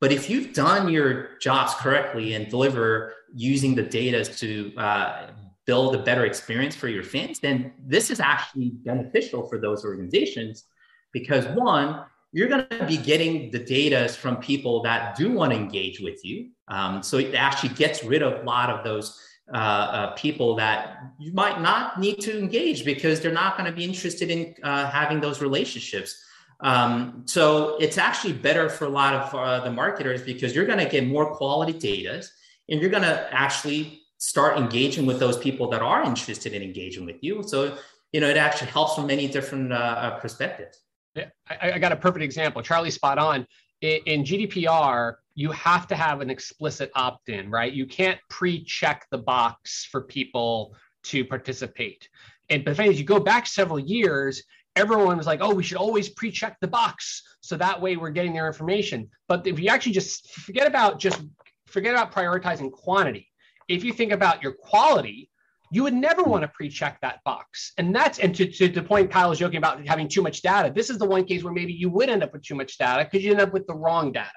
[0.00, 5.30] But if you've done your jobs correctly and deliver using the data to uh,
[5.66, 10.64] build a better experience for your fans, then this is actually beneficial for those organizations
[11.12, 15.58] because one, you're going to be getting the data from people that do want to
[15.58, 16.50] engage with you.
[16.68, 19.20] Um, so it actually gets rid of a lot of those
[19.52, 23.76] uh, uh, people that you might not need to engage because they're not going to
[23.76, 26.22] be interested in uh, having those relationships.
[26.60, 30.78] Um, so it's actually better for a lot of uh, the marketers because you're going
[30.78, 32.24] to get more quality data
[32.68, 37.06] and you're going to actually start engaging with those people that are interested in engaging
[37.06, 37.44] with you.
[37.46, 37.78] So,
[38.12, 40.80] you know, it actually helps from many different uh, uh perspectives.
[41.14, 42.60] Yeah, I, I, got a perfect example.
[42.60, 43.46] Charlie, spot on.
[43.82, 47.72] In, in GDPR, you have to have an explicit opt in, right?
[47.72, 52.08] You can't pre check the box for people to participate.
[52.50, 54.42] And but thing you go back several years,
[54.74, 57.22] everyone was like, oh, we should always pre check the box.
[57.42, 59.08] So that way we're getting their information.
[59.28, 61.22] But if you actually just forget about just
[61.66, 63.28] forget about prioritizing quantity
[63.68, 65.30] if you think about your quality,
[65.72, 67.72] you would never want to pre-check that box.
[67.78, 70.72] And that's and to, to the point Kyle was joking about having too much data.
[70.72, 73.04] This is the one case where maybe you would end up with too much data
[73.04, 74.30] because you end up with the wrong data.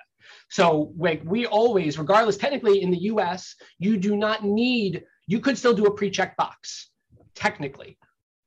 [0.49, 5.57] So like we always, regardless, technically in the US, you do not need, you could
[5.57, 6.89] still do a pre-check box,
[7.35, 7.97] technically,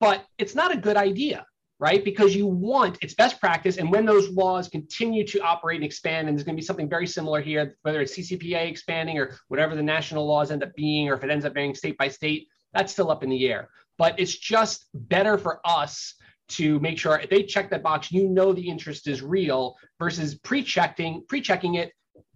[0.01, 1.47] but it's not a good idea
[1.83, 2.05] right?
[2.05, 3.77] Because you want it's best practice.
[3.77, 6.89] And when those laws continue to operate and expand, and there's going to be something
[6.89, 11.09] very similar here, whether it's CCPA expanding or whatever the national laws end up being,
[11.09, 13.69] or if it ends up being state by state, that's still up in the air.
[13.99, 16.15] But it's just better for us
[16.51, 20.37] to make sure if they check that box, you know the interest is real versus
[20.37, 21.91] pre-checking, pre-checking it,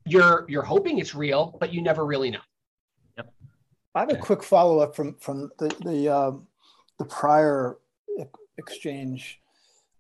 [0.07, 2.41] you're you're hoping it's real, but you never really know.
[3.17, 3.33] Yep.
[3.95, 6.49] I have a quick follow-up from from the the um,
[6.99, 7.77] the prior
[8.59, 9.41] exchange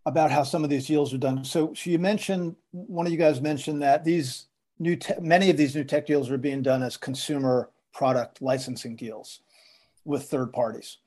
[0.06, 1.44] about how some of these deals are done.
[1.44, 4.46] So, so you mentioned one of you guys mentioned that these
[4.78, 8.94] new te- many of these new tech deals are being done as consumer product licensing
[8.94, 9.40] deals
[10.04, 10.98] with third parties.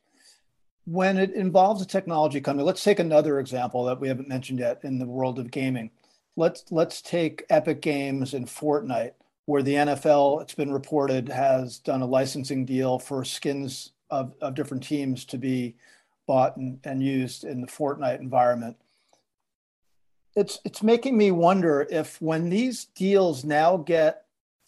[0.85, 4.79] When it involves a technology company, let's take another example that we haven't mentioned yet
[4.83, 5.91] in the world of gaming.
[6.35, 9.13] Let's let's take Epic Games and Fortnite,
[9.45, 14.55] where the NFL, it's been reported, has done a licensing deal for skins of, of
[14.55, 15.75] different teams to be
[16.29, 18.77] bought and, and used in the Fortnite environment.
[20.35, 24.25] It's it's making me wonder if when these deals now get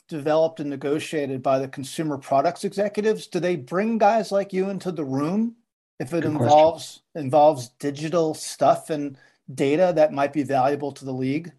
[0.07, 4.91] developed and negotiated by the consumer products executives, do they bring guys like you into
[4.91, 5.55] the room
[5.99, 7.25] if it Good involves question.
[7.25, 9.15] involves digital stuff and
[9.53, 11.51] data that might be valuable to the league?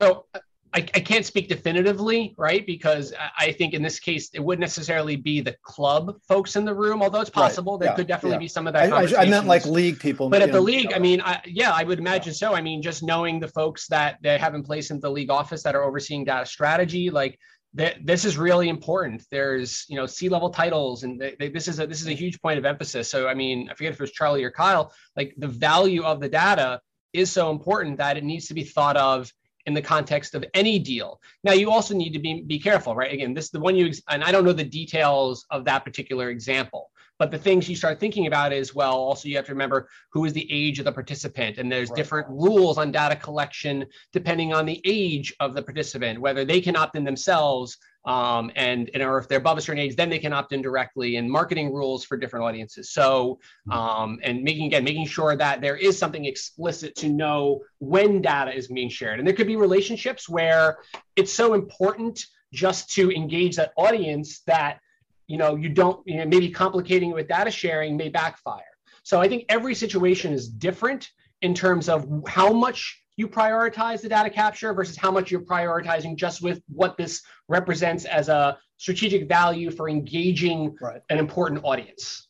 [0.00, 0.24] So
[0.72, 2.64] I, I can't speak definitively, right?
[2.64, 6.74] Because I think in this case, it wouldn't necessarily be the club folks in the
[6.74, 7.72] room, although it's possible.
[7.72, 7.80] Right.
[7.80, 7.96] There yeah.
[7.96, 8.40] could definitely yeah.
[8.40, 8.92] be some of that.
[8.92, 10.28] I, I, meant like league people.
[10.28, 12.48] But at the league, I mean, I, yeah, I would imagine yeah.
[12.50, 12.54] so.
[12.54, 15.62] I mean, just knowing the folks that they have in place in the league office
[15.64, 17.36] that are overseeing data strategy, like
[17.72, 19.24] this is really important.
[19.30, 22.40] There's, you know, C-level titles, and they, they, this is a this is a huge
[22.40, 23.10] point of emphasis.
[23.10, 24.92] So, I mean, I forget if it was Charlie or Kyle.
[25.16, 26.80] Like the value of the data
[27.12, 29.32] is so important that it needs to be thought of
[29.66, 31.20] in the context of any deal.
[31.44, 33.12] Now, you also need to be, be careful, right?
[33.12, 36.30] Again, this is the one you, and I don't know the details of that particular
[36.30, 39.88] example, but the things you start thinking about is, well, also you have to remember
[40.12, 41.58] who is the age of the participant.
[41.58, 41.96] And there's right.
[41.96, 46.76] different rules on data collection depending on the age of the participant, whether they can
[46.76, 50.18] opt in themselves um, and, and or if they're above a certain age, then they
[50.18, 52.92] can opt in directly and marketing rules for different audiences.
[52.92, 53.72] So, hmm.
[53.72, 58.54] um, and making again, making sure that there is something explicit to know when data
[58.54, 59.18] is being shared.
[59.18, 60.78] And there could be relationships where
[61.16, 64.80] it's so important just to engage that audience that,
[65.26, 68.64] you know, you don't, you know, maybe complicating it with data sharing may backfire.
[69.02, 71.08] So I think every situation is different
[71.42, 76.16] in terms of how much you prioritize the data capture versus how much you're prioritizing
[76.16, 81.02] just with what this represents as a strategic value for engaging right.
[81.10, 82.28] an important audience.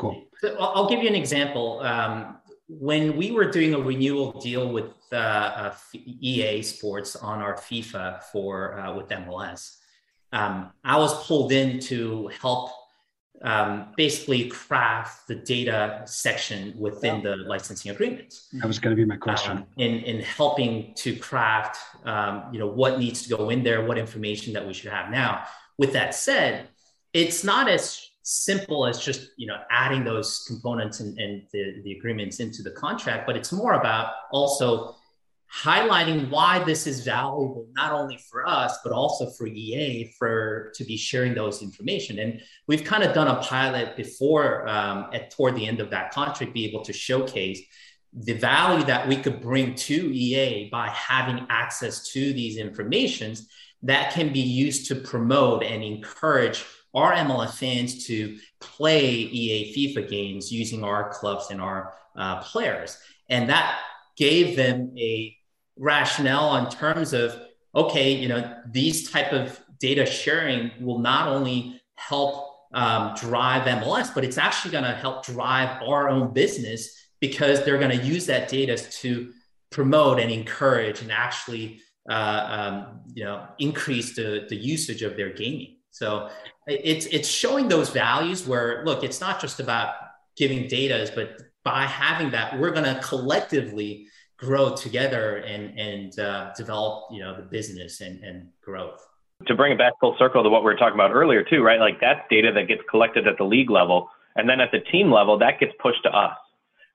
[0.00, 0.24] Cool.
[0.40, 1.80] So I'll give you an example.
[1.80, 7.56] Um, when we were doing a renewal deal with uh, uh, EA Sports on our
[7.56, 9.76] FIFA for uh, with MLS,
[10.32, 12.70] um, I was pulled in to help
[13.42, 17.30] um, basically craft the data section within yeah.
[17.30, 18.34] the licensing agreement.
[18.54, 19.58] That was going to be my question.
[19.58, 23.84] Um, in in helping to craft, um, you know, what needs to go in there,
[23.84, 25.10] what information that we should have.
[25.10, 25.44] Now,
[25.78, 26.68] with that said,
[27.12, 31.92] it's not as simple as just you know adding those components and, and the, the
[31.92, 34.94] agreements into the contract, but it's more about also
[35.54, 40.84] highlighting why this is valuable not only for us but also for EA for to
[40.84, 42.18] be sharing those information.
[42.20, 46.12] And we've kind of done a pilot before um, at toward the end of that
[46.12, 47.60] contract, be able to showcase
[48.14, 53.48] the value that we could bring to EA by having access to these informations
[53.82, 60.08] that can be used to promote and encourage our MLS fans to play EA FIFA
[60.08, 62.98] games using our clubs and our uh, players.
[63.28, 63.78] And that
[64.16, 65.36] gave them a
[65.82, 67.38] rationale in terms of
[67.74, 74.14] okay you know these type of data sharing will not only help um, drive mls
[74.14, 78.26] but it's actually going to help drive our own business because they're going to use
[78.26, 79.32] that data to
[79.70, 85.32] promote and encourage and actually uh, um, you know increase the, the usage of their
[85.32, 85.76] gaming.
[85.90, 86.30] So
[86.66, 89.94] it's it's showing those values where look it's not just about
[90.36, 94.06] giving data but by having that we're going to collectively
[94.42, 99.06] grow together and and uh, develop you know the business and, and growth.
[99.46, 101.80] To bring it back full circle to what we were talking about earlier too right?
[101.80, 105.10] Like that's data that gets collected at the league level and then at the team
[105.10, 106.36] level that gets pushed to us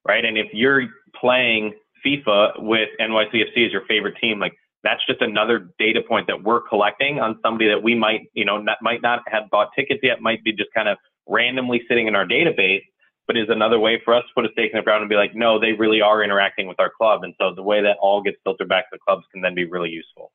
[0.05, 0.23] right?
[0.23, 0.83] And if you're
[1.19, 1.73] playing
[2.05, 6.61] fifa with nycfc as your favorite team like that's just another data point that we're
[6.61, 10.21] collecting on somebody that we might you know not, might not have bought tickets yet
[10.21, 12.83] might be just kind of randomly sitting in our database
[13.27, 15.15] but is another way for us to put a stake in the ground and be
[15.15, 17.23] like, no, they really are interacting with our club.
[17.23, 19.65] And so the way that all gets filtered back to the clubs can then be
[19.65, 20.31] really useful.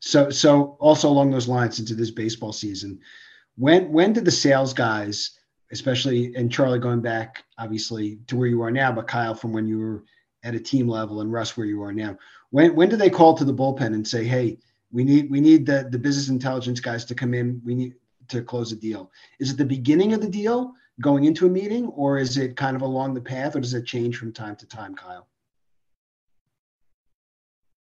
[0.00, 3.00] So, so also along those lines into this baseball season,
[3.56, 5.38] when when did the sales guys,
[5.70, 9.66] especially and Charlie going back obviously to where you are now, but Kyle from when
[9.66, 10.04] you were
[10.44, 12.16] at a team level and Russ where you are now,
[12.50, 14.58] when when do they call to the bullpen and say, hey,
[14.90, 17.94] we need we need the the business intelligence guys to come in, we need
[18.28, 19.10] to close a deal?
[19.38, 20.74] Is it the beginning of the deal?
[21.02, 23.84] Going into a meeting, or is it kind of along the path, or does it
[23.84, 25.26] change from time to time, Kyle?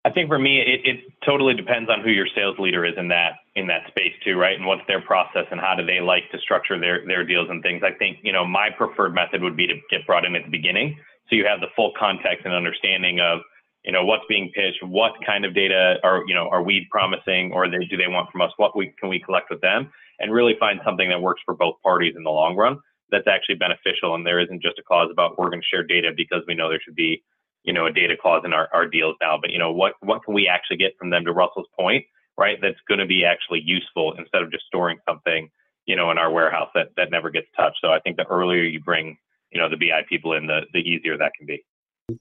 [0.04, 3.08] I think for me, it, it totally depends on who your sales leader is in
[3.08, 4.56] that in that space too, right?
[4.56, 7.62] And what's their process and how do they like to structure their their deals and
[7.62, 7.82] things.
[7.84, 10.50] I think you know my preferred method would be to get brought in at the
[10.50, 10.96] beginning,
[11.28, 13.40] so you have the full context and understanding of
[13.84, 17.52] you know what's being pitched, what kind of data are you know are we promising,
[17.52, 18.52] or they, do they want from us?
[18.56, 19.90] What we can we collect with them,
[20.20, 22.78] and really find something that works for both parties in the long run
[23.10, 26.12] that's actually beneficial and there isn't just a clause about we're going to share data
[26.16, 27.22] because we know there should be
[27.64, 29.38] you know a data clause in our, our deals now.
[29.40, 31.24] But you know what what can we actually get from them?
[31.24, 32.04] To russell's point
[32.36, 35.50] right that's going to be actually useful instead of just storing something
[35.86, 37.78] you know in our warehouse that that never gets touched.
[37.82, 39.16] So i think the earlier you bring
[39.50, 41.64] you know the bi people in the the easier that can be.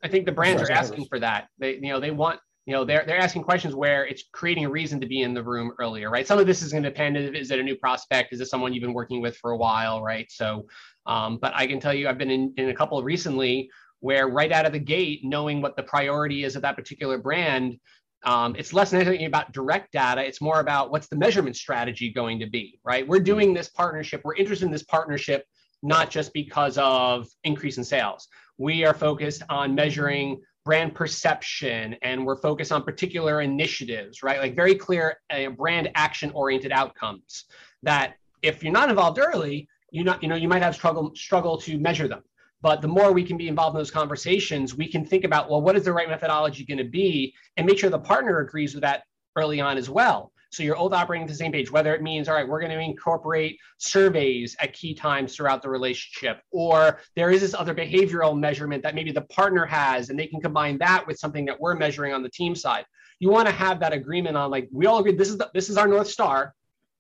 [0.04, 1.48] I think the brands are asking for that.
[1.60, 4.70] They you know they want you know they're they're asking questions where it's creating a
[4.70, 6.28] reason to be in the room earlier right?
[6.28, 8.34] Some of this is going to depend is it a new prospect?
[8.34, 10.30] Is it someone you've been working with for a while right?
[10.30, 10.68] So
[11.08, 13.70] um, but i can tell you i've been in, in a couple recently
[14.02, 17.80] where right out of the gate knowing what the priority is of that particular brand
[18.26, 20.26] um, it's less necessarily about direct data.
[20.26, 23.08] It's more about what's the measurement strategy going to be right?
[23.08, 24.22] We're doing this partnership.
[24.26, 25.46] We're interested in this partnership
[25.84, 28.28] not just because of increase in sales.
[28.58, 34.42] We are focused on measuring brand perception and we're focused on particular initiatives, right?
[34.42, 37.46] Like very clear uh, brand action oriented outcomes
[37.84, 41.58] that if you're not involved early, you not you know you might have struggle struggle
[41.60, 42.22] to measure them.
[42.62, 45.62] But the more we can be involved in those conversations, we can think about well,
[45.62, 48.84] what is the right methodology going to be, and make sure the partner agrees with
[48.84, 49.04] that
[49.38, 50.34] early on as well.
[50.52, 52.72] So you're both operating at the same page, whether it means, all right, we're going
[52.72, 58.38] to incorporate surveys at key times throughout the relationship, or there is this other behavioral
[58.38, 61.76] measurement that maybe the partner has, and they can combine that with something that we're
[61.76, 62.86] measuring on the team side.
[63.20, 65.70] You want to have that agreement on like we all agree this is the, this
[65.70, 66.54] is our north star,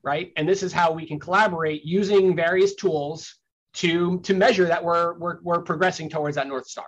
[0.03, 0.31] right?
[0.35, 3.35] And this is how we can collaborate using various tools
[3.73, 6.87] to to measure that we're we're, we're progressing towards that north star.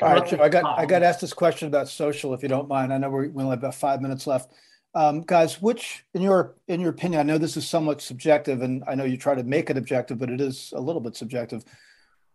[0.00, 2.48] All right, Joe, I got I um, got asked this question about social, if you
[2.48, 2.92] don't mind.
[2.92, 4.52] I know we only have about five minutes left.
[4.94, 8.84] Um, guys, which, in your in your opinion, I know this is somewhat subjective, and
[8.86, 11.64] I know you try to make it objective, but it is a little bit subjective.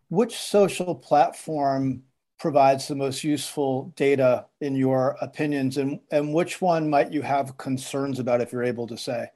[0.10, 2.03] Which social platform
[2.39, 7.58] provides the most useful data in your opinions, and and which one might you have
[7.58, 9.28] concerns about, if you're able to say?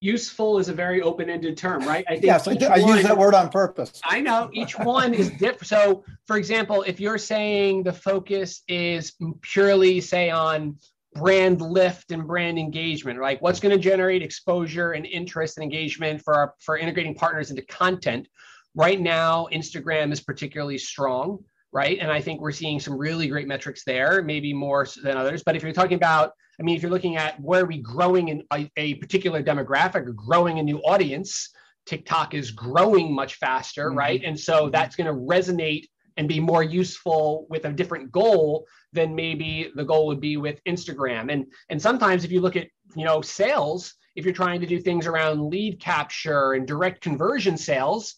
[0.00, 2.04] Useful is a very open-ended term, right?
[2.06, 4.00] I think yes, I, I use that word on purpose.
[4.04, 5.58] I know each one is different.
[5.66, 10.78] So, for example, if you're saying the focus is purely, say, on
[11.18, 16.22] brand lift and brand engagement like what's going to generate exposure and interest and engagement
[16.22, 18.28] for our, for integrating partners into content?
[18.74, 21.38] Right now instagram is particularly strong
[21.70, 21.98] right?
[22.00, 25.42] And i think we're seeing some really great metrics there maybe more than others.
[25.44, 28.28] But if you're talking about i mean if you're looking at where are we growing
[28.28, 31.50] in a, a particular demographic or growing a new audience
[31.88, 33.98] tiktok is growing much faster mm-hmm.
[33.98, 34.22] right?
[34.24, 35.88] And so that's going to resonate
[36.18, 40.62] and be more useful with a different goal than maybe the goal would be with
[40.64, 41.32] Instagram.
[41.32, 44.78] And and sometimes if you look at you know sales, if you're trying to do
[44.80, 48.16] things around lead capture and direct conversion sales,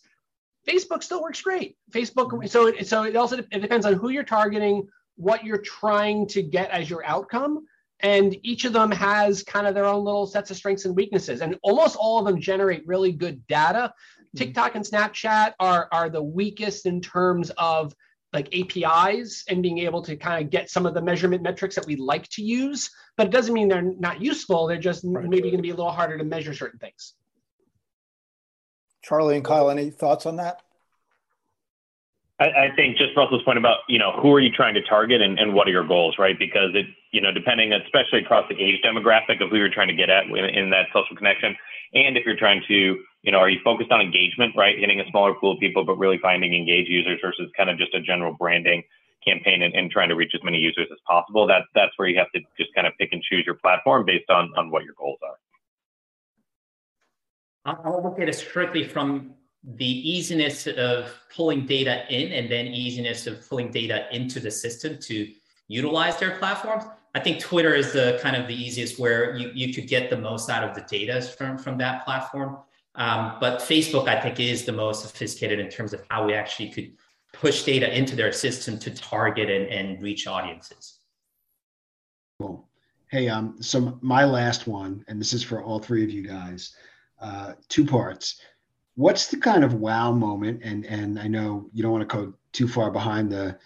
[0.67, 1.77] Facebook still works great.
[1.93, 6.27] Facebook so it, so it also it depends on who you're targeting, what you're trying
[6.29, 7.67] to get as your outcome.
[8.03, 11.43] And each of them has kind of their own little sets of strengths and weaknesses.
[11.43, 14.20] And almost all of them generate really good data Mm-hmm.
[14.37, 14.45] Mm-hmm.
[14.45, 17.95] TikTok and Snapchat are are the weakest in terms of
[18.33, 21.87] like APIs and being able to kind of get some of the measurement metrics that
[21.87, 24.69] we like to use, but it doesn't mean they're not useful.
[24.69, 25.29] They're just right.
[25.29, 27.15] maybe going to be a little harder to measure certain things.
[29.03, 30.63] Charlie and Kyle, any thoughts on that?
[32.41, 35.21] I, I think just Russell's point about, you know, who are you trying to target
[35.21, 36.39] and, and what are your goals, right?
[36.39, 39.95] Because it, you know, depending, especially across the age demographic of who you're trying to
[39.95, 41.55] get at in, in that social connection,
[41.93, 44.79] and if you're trying to you know, are you focused on engagement, right?
[44.79, 47.95] Hitting a smaller pool of people, but really finding engaged users versus kind of just
[47.95, 48.83] a general branding
[49.25, 51.47] campaign and, and trying to reach as many users as possible.
[51.47, 54.31] That that's where you have to just kind of pick and choose your platform based
[54.31, 55.37] on on what your goals are.
[57.85, 63.27] I'll look at it strictly from the easiness of pulling data in and then easiness
[63.27, 65.31] of pulling data into the system to
[65.69, 66.85] utilize their platforms.
[67.15, 70.17] I think Twitter is the kind of the easiest where you, you could get the
[70.17, 72.59] most out of the data from, from that platform.
[72.95, 76.71] Um, but Facebook, I think, is the most sophisticated in terms of how we actually
[76.71, 76.93] could
[77.33, 80.99] push data into their system to target and, and reach audiences.
[82.41, 82.69] Cool.
[83.11, 86.75] Hey, um, so my last one, and this is for all three of you guys,
[87.21, 88.41] uh, two parts.
[88.95, 90.63] What's the kind of wow moment?
[90.63, 93.59] And and I know you don't want to go too far behind the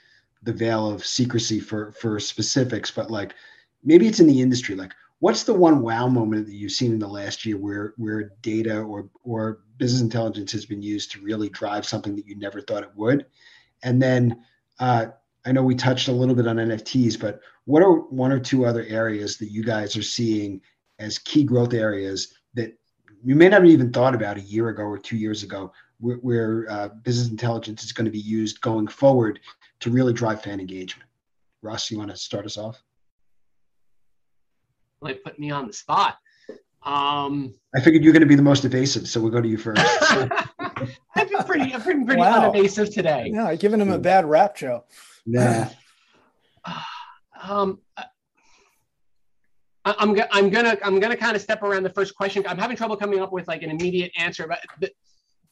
[0.42, 3.34] the veil of secrecy for for specifics, but like
[3.82, 4.74] maybe it's in the industry.
[4.74, 4.92] Like,
[5.24, 8.80] what's the one wow moment that you've seen in the last year where where data
[8.80, 12.82] or or business intelligence has been used to really drive something that you never thought
[12.82, 13.24] it would
[13.82, 14.44] and then
[14.80, 15.06] uh,
[15.46, 18.66] i know we touched a little bit on nfts but what are one or two
[18.66, 20.60] other areas that you guys are seeing
[20.98, 22.34] as key growth areas
[23.24, 25.72] that you may not have even thought about a year ago or two years ago
[25.98, 29.40] where, where uh, business intelligence is going to be used going forward
[29.80, 31.08] to really drive fan engagement
[31.62, 32.82] russ you want to start us off
[35.04, 36.16] like put me on the spot.
[36.82, 39.56] Um, I figured you're going to be the most evasive, so we'll go to you
[39.56, 39.80] first.
[40.10, 42.50] I've been pretty, I've been pretty wow.
[42.50, 43.30] unevasive today.
[43.32, 44.84] Yeah, I'm giving him a bad rap, Joe.
[45.24, 45.68] Nah.
[47.42, 48.04] um, I,
[49.84, 52.44] I'm, I'm gonna, I'm gonna kind of step around the first question.
[52.46, 54.90] I'm having trouble coming up with like an immediate answer, but the,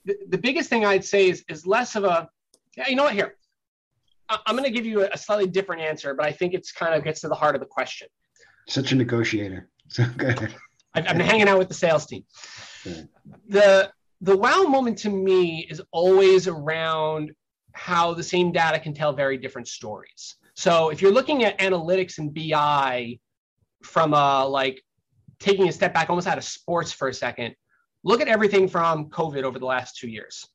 [0.05, 2.29] the, the biggest thing I'd say is, is less of a,
[2.77, 3.15] yeah, you know what?
[3.15, 3.37] Here,
[4.47, 7.05] I'm going to give you a slightly different answer, but I think it's kind of
[7.05, 8.09] gets to the heart of the question.
[8.69, 9.69] Such a negotiator.
[9.89, 10.55] So go ahead.
[10.95, 12.25] I've, I've been hanging out with the sales team.
[13.49, 17.33] The the wow moment to me is always around
[17.73, 20.37] how the same data can tell very different stories.
[20.55, 23.19] So if you're looking at analytics and BI
[23.85, 24.83] from a like
[25.39, 27.55] taking a step back almost out of sports for a second,
[28.05, 30.47] look at everything from COVID over the last two years.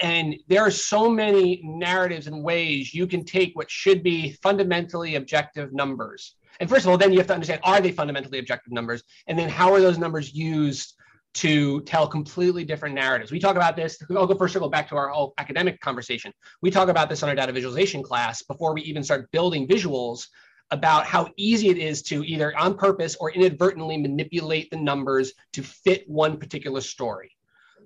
[0.00, 5.14] And there are so many narratives and ways you can take what should be fundamentally
[5.14, 6.34] objective numbers.
[6.60, 9.04] And first of all, then you have to understand are they fundamentally objective numbers?
[9.28, 10.94] And then how are those numbers used
[11.34, 13.32] to tell completely different narratives.
[13.32, 13.98] We talk about this.
[14.10, 16.32] I'll go first circle back to our whole academic conversation.
[16.60, 20.26] We talk about this on our data visualization class before we even start building visuals
[20.72, 25.62] about how easy it is to either on purpose or inadvertently manipulate the numbers to
[25.62, 27.30] fit one particular story.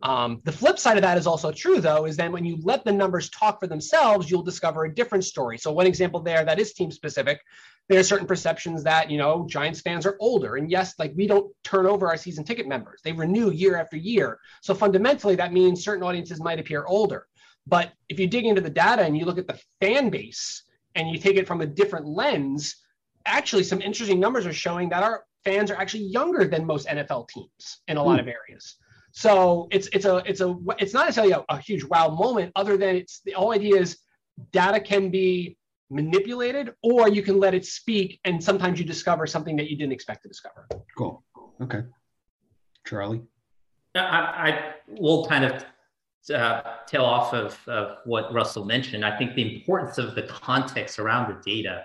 [0.02, 2.84] Um, the flip side of that is also true, though, is then when you let
[2.84, 5.58] the numbers talk for themselves, you'll discover a different story.
[5.58, 7.40] So, one example there that is team specific,
[7.88, 10.56] there are certain perceptions that, you know, Giants fans are older.
[10.56, 13.96] And yes, like we don't turn over our season ticket members, they renew year after
[13.96, 14.38] year.
[14.60, 17.26] So, fundamentally, that means certain audiences might appear older.
[17.66, 20.62] But if you dig into the data and you look at the fan base,
[20.96, 22.76] and you take it from a different lens,
[23.26, 27.28] actually some interesting numbers are showing that our fans are actually younger than most NFL
[27.28, 28.20] teams in a lot hmm.
[28.20, 28.76] of areas.
[29.12, 32.76] So it's it's a it's a it's not necessarily a, a huge wow moment, other
[32.76, 33.98] than it's the whole idea is
[34.52, 35.56] data can be
[35.88, 39.92] manipulated or you can let it speak and sometimes you discover something that you didn't
[39.92, 40.66] expect to discover.
[40.98, 41.22] Cool.
[41.62, 41.82] Okay.
[42.84, 43.22] Charlie?
[43.94, 45.64] I, I will kind of
[46.30, 50.98] uh, tail off of, of what Russell mentioned, I think the importance of the context
[50.98, 51.84] around the data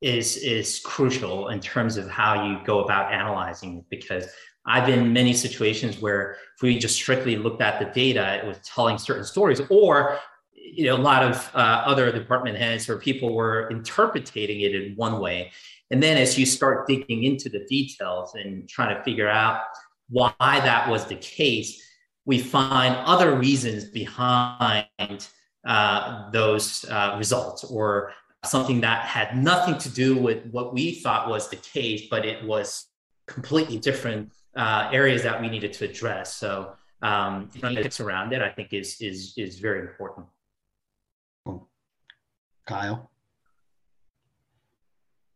[0.00, 3.84] is is crucial in terms of how you go about analyzing it.
[3.90, 4.26] Because
[4.66, 8.46] I've been in many situations where if we just strictly looked at the data, it
[8.46, 10.18] was telling certain stories, or
[10.54, 14.94] you know, a lot of uh, other department heads or people were interpreting it in
[14.96, 15.50] one way.
[15.90, 19.62] And then as you start digging into the details and trying to figure out
[20.08, 21.82] why that was the case,
[22.26, 24.86] we find other reasons behind
[25.64, 28.12] uh, those uh, results or
[28.44, 32.44] something that had nothing to do with what we thought was the case, but it
[32.44, 32.86] was
[33.26, 36.34] completely different uh, areas that we needed to address.
[36.34, 40.26] So um, analytics around it, I think, is is is very important.
[41.44, 41.68] Cool.
[42.66, 43.10] Kyle.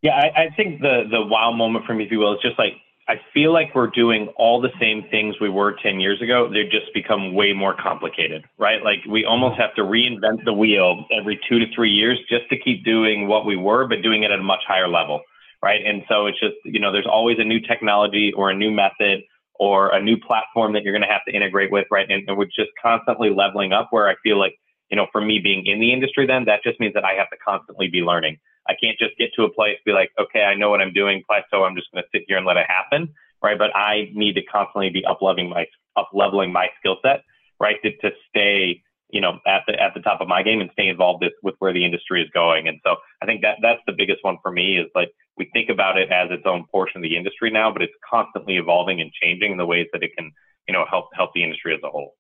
[0.02, 2.58] Yeah, I, I think the the wow moment for me, if you will, is just
[2.58, 2.74] like
[3.06, 6.48] I feel like we're doing all the same things we were 10 years ago.
[6.48, 8.82] They've just become way more complicated, right?
[8.82, 12.58] Like we almost have to reinvent the wheel every two to three years just to
[12.58, 15.20] keep doing what we were, but doing it at a much higher level,
[15.62, 15.84] right?
[15.84, 19.20] And so it's just, you know, there's always a new technology or a new method
[19.56, 22.10] or a new platform that you're going to have to integrate with, right?
[22.10, 24.54] And, and we're just constantly leveling up where I feel like,
[24.90, 27.28] you know, for me being in the industry, then that just means that I have
[27.30, 28.38] to constantly be learning.
[28.68, 31.22] I can't just get to a place, be like, okay, I know what I'm doing,
[31.26, 31.64] plateau.
[31.64, 33.12] I'm just going to sit here and let it happen,
[33.42, 33.58] right?
[33.58, 37.22] But I need to constantly be up leveling my up leveling my skill set,
[37.60, 40.70] right, to, to stay, you know, at the at the top of my game and
[40.72, 42.68] stay involved with, with where the industry is going.
[42.68, 45.68] And so I think that that's the biggest one for me is like we think
[45.68, 49.12] about it as its own portion of the industry now, but it's constantly evolving and
[49.12, 50.30] changing in the ways that it can,
[50.68, 52.14] you know, help help the industry as a whole.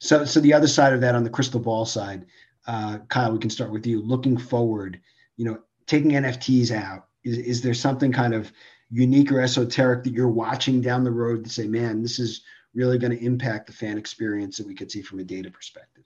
[0.00, 2.26] So, so the other side of that, on the crystal ball side,
[2.68, 4.00] uh, Kyle, we can start with you.
[4.02, 5.00] Looking forward,
[5.36, 8.52] you know, taking NFTs out, is, is there something kind of
[8.90, 12.42] unique or esoteric that you're watching down the road to say, man, this is
[12.74, 16.04] really going to impact the fan experience that we could see from a data perspective?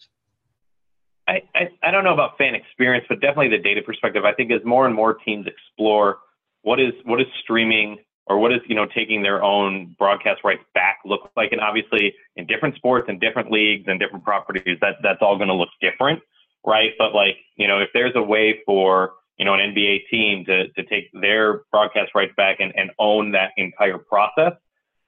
[1.27, 4.25] I, I, I don't know about fan experience, but definitely the data perspective.
[4.25, 6.19] I think as more and more teams explore
[6.63, 10.63] what is what is streaming or what is you know taking their own broadcast rights
[10.75, 14.97] back look like, and obviously in different sports and different leagues and different properties, that
[15.03, 16.21] that's all going to look different
[16.65, 16.93] right?
[16.99, 20.69] But like, you know, if there's a way for, you know, an NBA team to,
[20.69, 24.53] to take their broadcast rights back and, and own that entire process,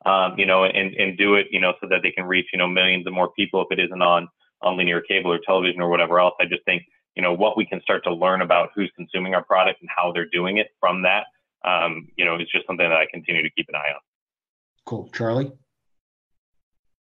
[0.07, 2.59] um, you know, and, and do it, you know, so that they can reach, you
[2.59, 4.29] know, millions of more people if it isn't on,
[4.63, 6.35] on linear cable or television or whatever else.
[6.41, 6.83] I just think,
[7.15, 10.13] you know, what we can start to learn about who's consuming our product and how
[10.13, 11.25] they're doing it from that,
[11.65, 14.01] um, you know, is just something that I continue to keep an eye on.
[14.85, 15.09] Cool.
[15.15, 15.53] Charlie?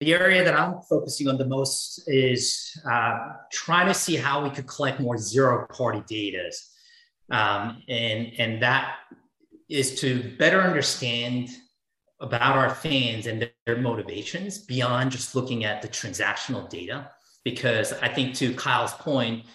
[0.02, 4.50] The area that I'm focusing on the most is uh, trying to see how we
[4.50, 6.52] could collect more zero party data.
[7.30, 8.96] Um, and, and that
[9.70, 11.50] is to better understand
[12.20, 17.12] about our fans and their motivations beyond just looking at the transactional data.
[17.44, 19.46] Because I think to Kyle's point,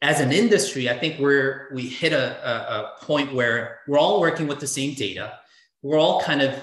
[0.00, 4.20] as an industry, I think we're we hit a, a, a point where we're all
[4.20, 5.40] working with the same data
[5.82, 6.54] we're all kind of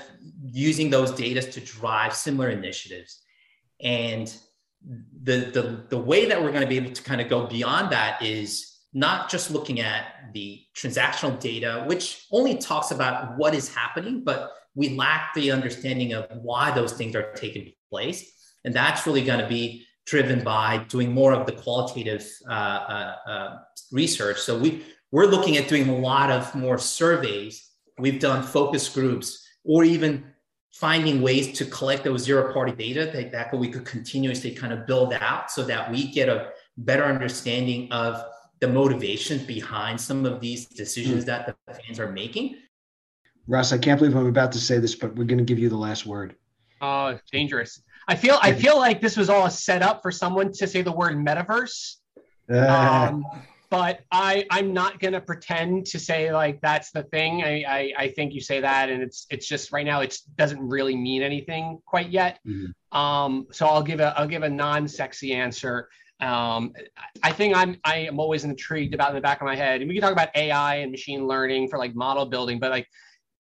[0.44, 3.22] using those data to drive similar initiatives.
[3.82, 4.34] And
[5.24, 7.92] the, the, the way that we're going to be able to kind of go beyond
[7.92, 13.74] that is not just looking at the transactional data, which only talks about what is
[13.74, 18.32] happening, but we lack the understanding of why those things are taking place.
[18.64, 23.16] And that's really going to be driven by doing more of the qualitative uh, uh,
[23.28, 23.58] uh,
[23.92, 24.40] research.
[24.40, 27.70] So we, we're looking at doing a lot of more surveys.
[27.98, 30.24] We've done focus groups or even
[30.72, 34.86] finding ways to collect those zero party data that, that we could continuously kind of
[34.86, 38.24] build out so that we get a better understanding of
[38.60, 41.28] the motivations behind some of these decisions mm.
[41.28, 42.56] that the fans are making.
[43.48, 45.70] Russ, I can't believe I'm about to say this, but we're going to give you
[45.70, 46.36] the last word.
[46.82, 47.82] Oh, uh, dangerous.
[48.08, 50.92] I feel I feel like this was all a setup for someone to say the
[50.92, 51.96] word metaverse.
[52.50, 53.12] Uh.
[53.12, 53.26] Um,
[53.70, 57.44] but I I'm not gonna pretend to say like that's the thing.
[57.44, 60.60] I, I, I think you say that and it's it's just right now it doesn't
[60.60, 62.40] really mean anything quite yet.
[62.48, 62.98] Mm-hmm.
[62.98, 65.90] Um, so I'll give a I'll give a non-sexy answer.
[66.20, 66.74] Um,
[67.22, 69.88] I think I'm I am always intrigued about in the back of my head, and
[69.88, 72.88] we can talk about AI and machine learning for like model building, but like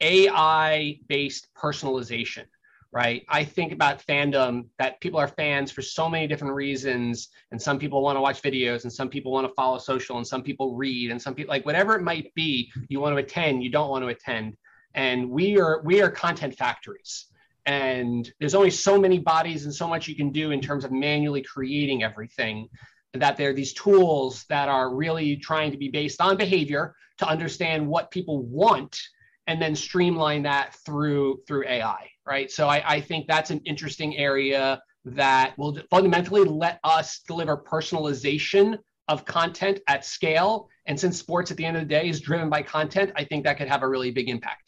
[0.01, 2.45] AI based personalization
[2.91, 3.25] right?
[3.29, 7.29] I think about fandom that people are fans for so many different reasons.
[7.51, 10.25] And some people want to watch videos, and some people want to follow social, and
[10.25, 13.63] some people read, and some people like whatever it might be, you want to attend,
[13.63, 14.55] you don't want to attend.
[14.93, 17.27] And we are we are content factories.
[17.65, 20.91] And there's only so many bodies and so much you can do in terms of
[20.91, 22.69] manually creating everything
[23.13, 27.27] that there are these tools that are really trying to be based on behavior to
[27.27, 29.01] understand what people want
[29.47, 32.51] and then streamline that through through AI, right?
[32.51, 38.77] So I, I think that's an interesting area that will fundamentally let us deliver personalization
[39.07, 40.67] of content at scale.
[40.85, 43.45] And since sports at the end of the day is driven by content, I think
[43.45, 44.63] that could have a really big impact.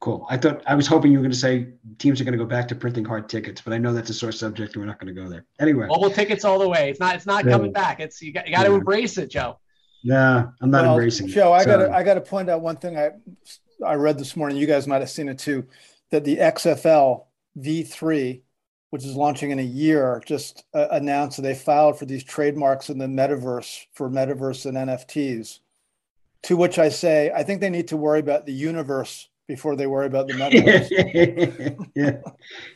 [0.00, 0.26] Cool.
[0.28, 1.68] I thought I was hoping you were going to say
[1.98, 4.14] teams are going to go back to printing hard tickets, but I know that's a
[4.14, 5.44] sore subject, and we're not going to go there.
[5.60, 6.90] Anyway, mobile tickets all the way.
[6.90, 7.14] It's not.
[7.14, 7.52] It's not yeah.
[7.52, 8.00] coming back.
[8.00, 8.48] It's you got.
[8.48, 9.60] You got to embrace it, Joe.
[10.02, 11.58] Yeah, I'm not well, embracing Joe, it.
[11.58, 11.90] I got.
[11.92, 12.98] I got to point out one thing.
[12.98, 13.10] I
[13.84, 15.66] I read this morning, you guys might have seen it too,
[16.12, 17.24] that the XFL
[17.58, 18.42] V3,
[18.90, 22.90] which is launching in a year, just uh, announced that they filed for these trademarks
[22.90, 25.58] in the metaverse for metaverse and NFTs.
[26.44, 29.86] To which I say, I think they need to worry about the universe before they
[29.86, 31.90] worry about the metaverse.
[31.94, 32.18] yeah,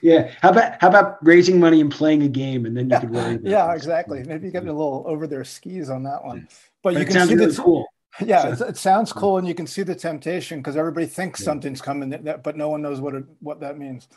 [0.03, 0.33] yeah.
[0.41, 3.39] How about how about raising money and playing a game, and then you could worry.
[3.43, 4.23] yeah, exactly.
[4.25, 6.49] Maybe getting a little over their skis on that one.
[6.83, 7.87] But, but you can see really the cool.
[8.25, 11.45] Yeah, so, it sounds cool, and you can see the temptation because everybody thinks yeah.
[11.45, 12.11] something's coming,
[12.43, 14.09] but no one knows what it, what that means.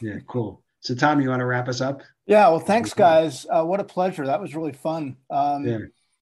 [0.00, 0.62] Yeah, cool.
[0.80, 2.02] So, Tom, you want to wrap us up?
[2.26, 2.48] Yeah.
[2.48, 3.46] Well, thanks, guys.
[3.50, 4.26] Uh, what a pleasure.
[4.26, 5.16] That was really fun.
[5.28, 5.78] Um, yeah.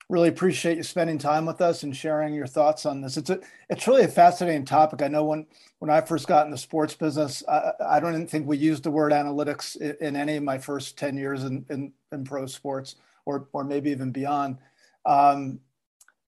[0.08, 3.16] Really appreciate you spending time with us and sharing your thoughts on this.
[3.16, 5.02] It's a, it's really a fascinating topic.
[5.02, 5.46] I know when
[5.80, 8.90] when I first got in the sports business, I, I don't think we used the
[8.92, 12.94] word analytics in, in any of my first ten years in, in, in pro sports,
[13.24, 14.58] or or maybe even beyond.
[15.04, 15.58] Um,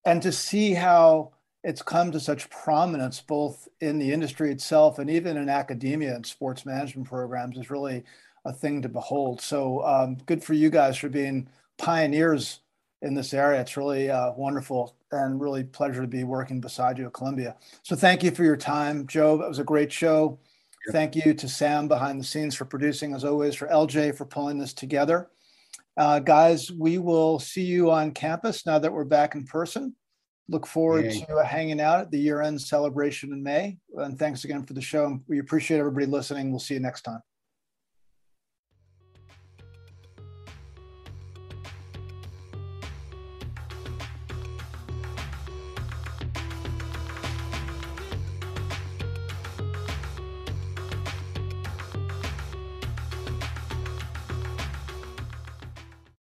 [0.09, 1.33] and to see how
[1.63, 6.25] it's come to such prominence both in the industry itself and even in academia and
[6.25, 8.05] sports management programs is really
[8.47, 9.41] a thing to behold.
[9.43, 11.47] So um, good for you guys for being
[11.77, 12.61] pioneers
[13.03, 13.61] in this area.
[13.61, 17.57] It's really uh, wonderful and really pleasure to be working beside you at Columbia.
[17.83, 19.37] So thank you for your time, Joe.
[19.37, 20.39] That was a great show.
[20.91, 24.57] Thank you to Sam behind the scenes for producing, as always, for LJ for pulling
[24.57, 25.29] this together.
[25.99, 29.95] Uh, guys, we will see you on campus now that we're back in person.
[30.49, 33.77] Look forward to hanging out at the year end celebration in May.
[33.97, 35.21] And thanks again for the show.
[35.29, 36.51] We appreciate everybody listening.
[36.51, 37.21] We'll see you next time.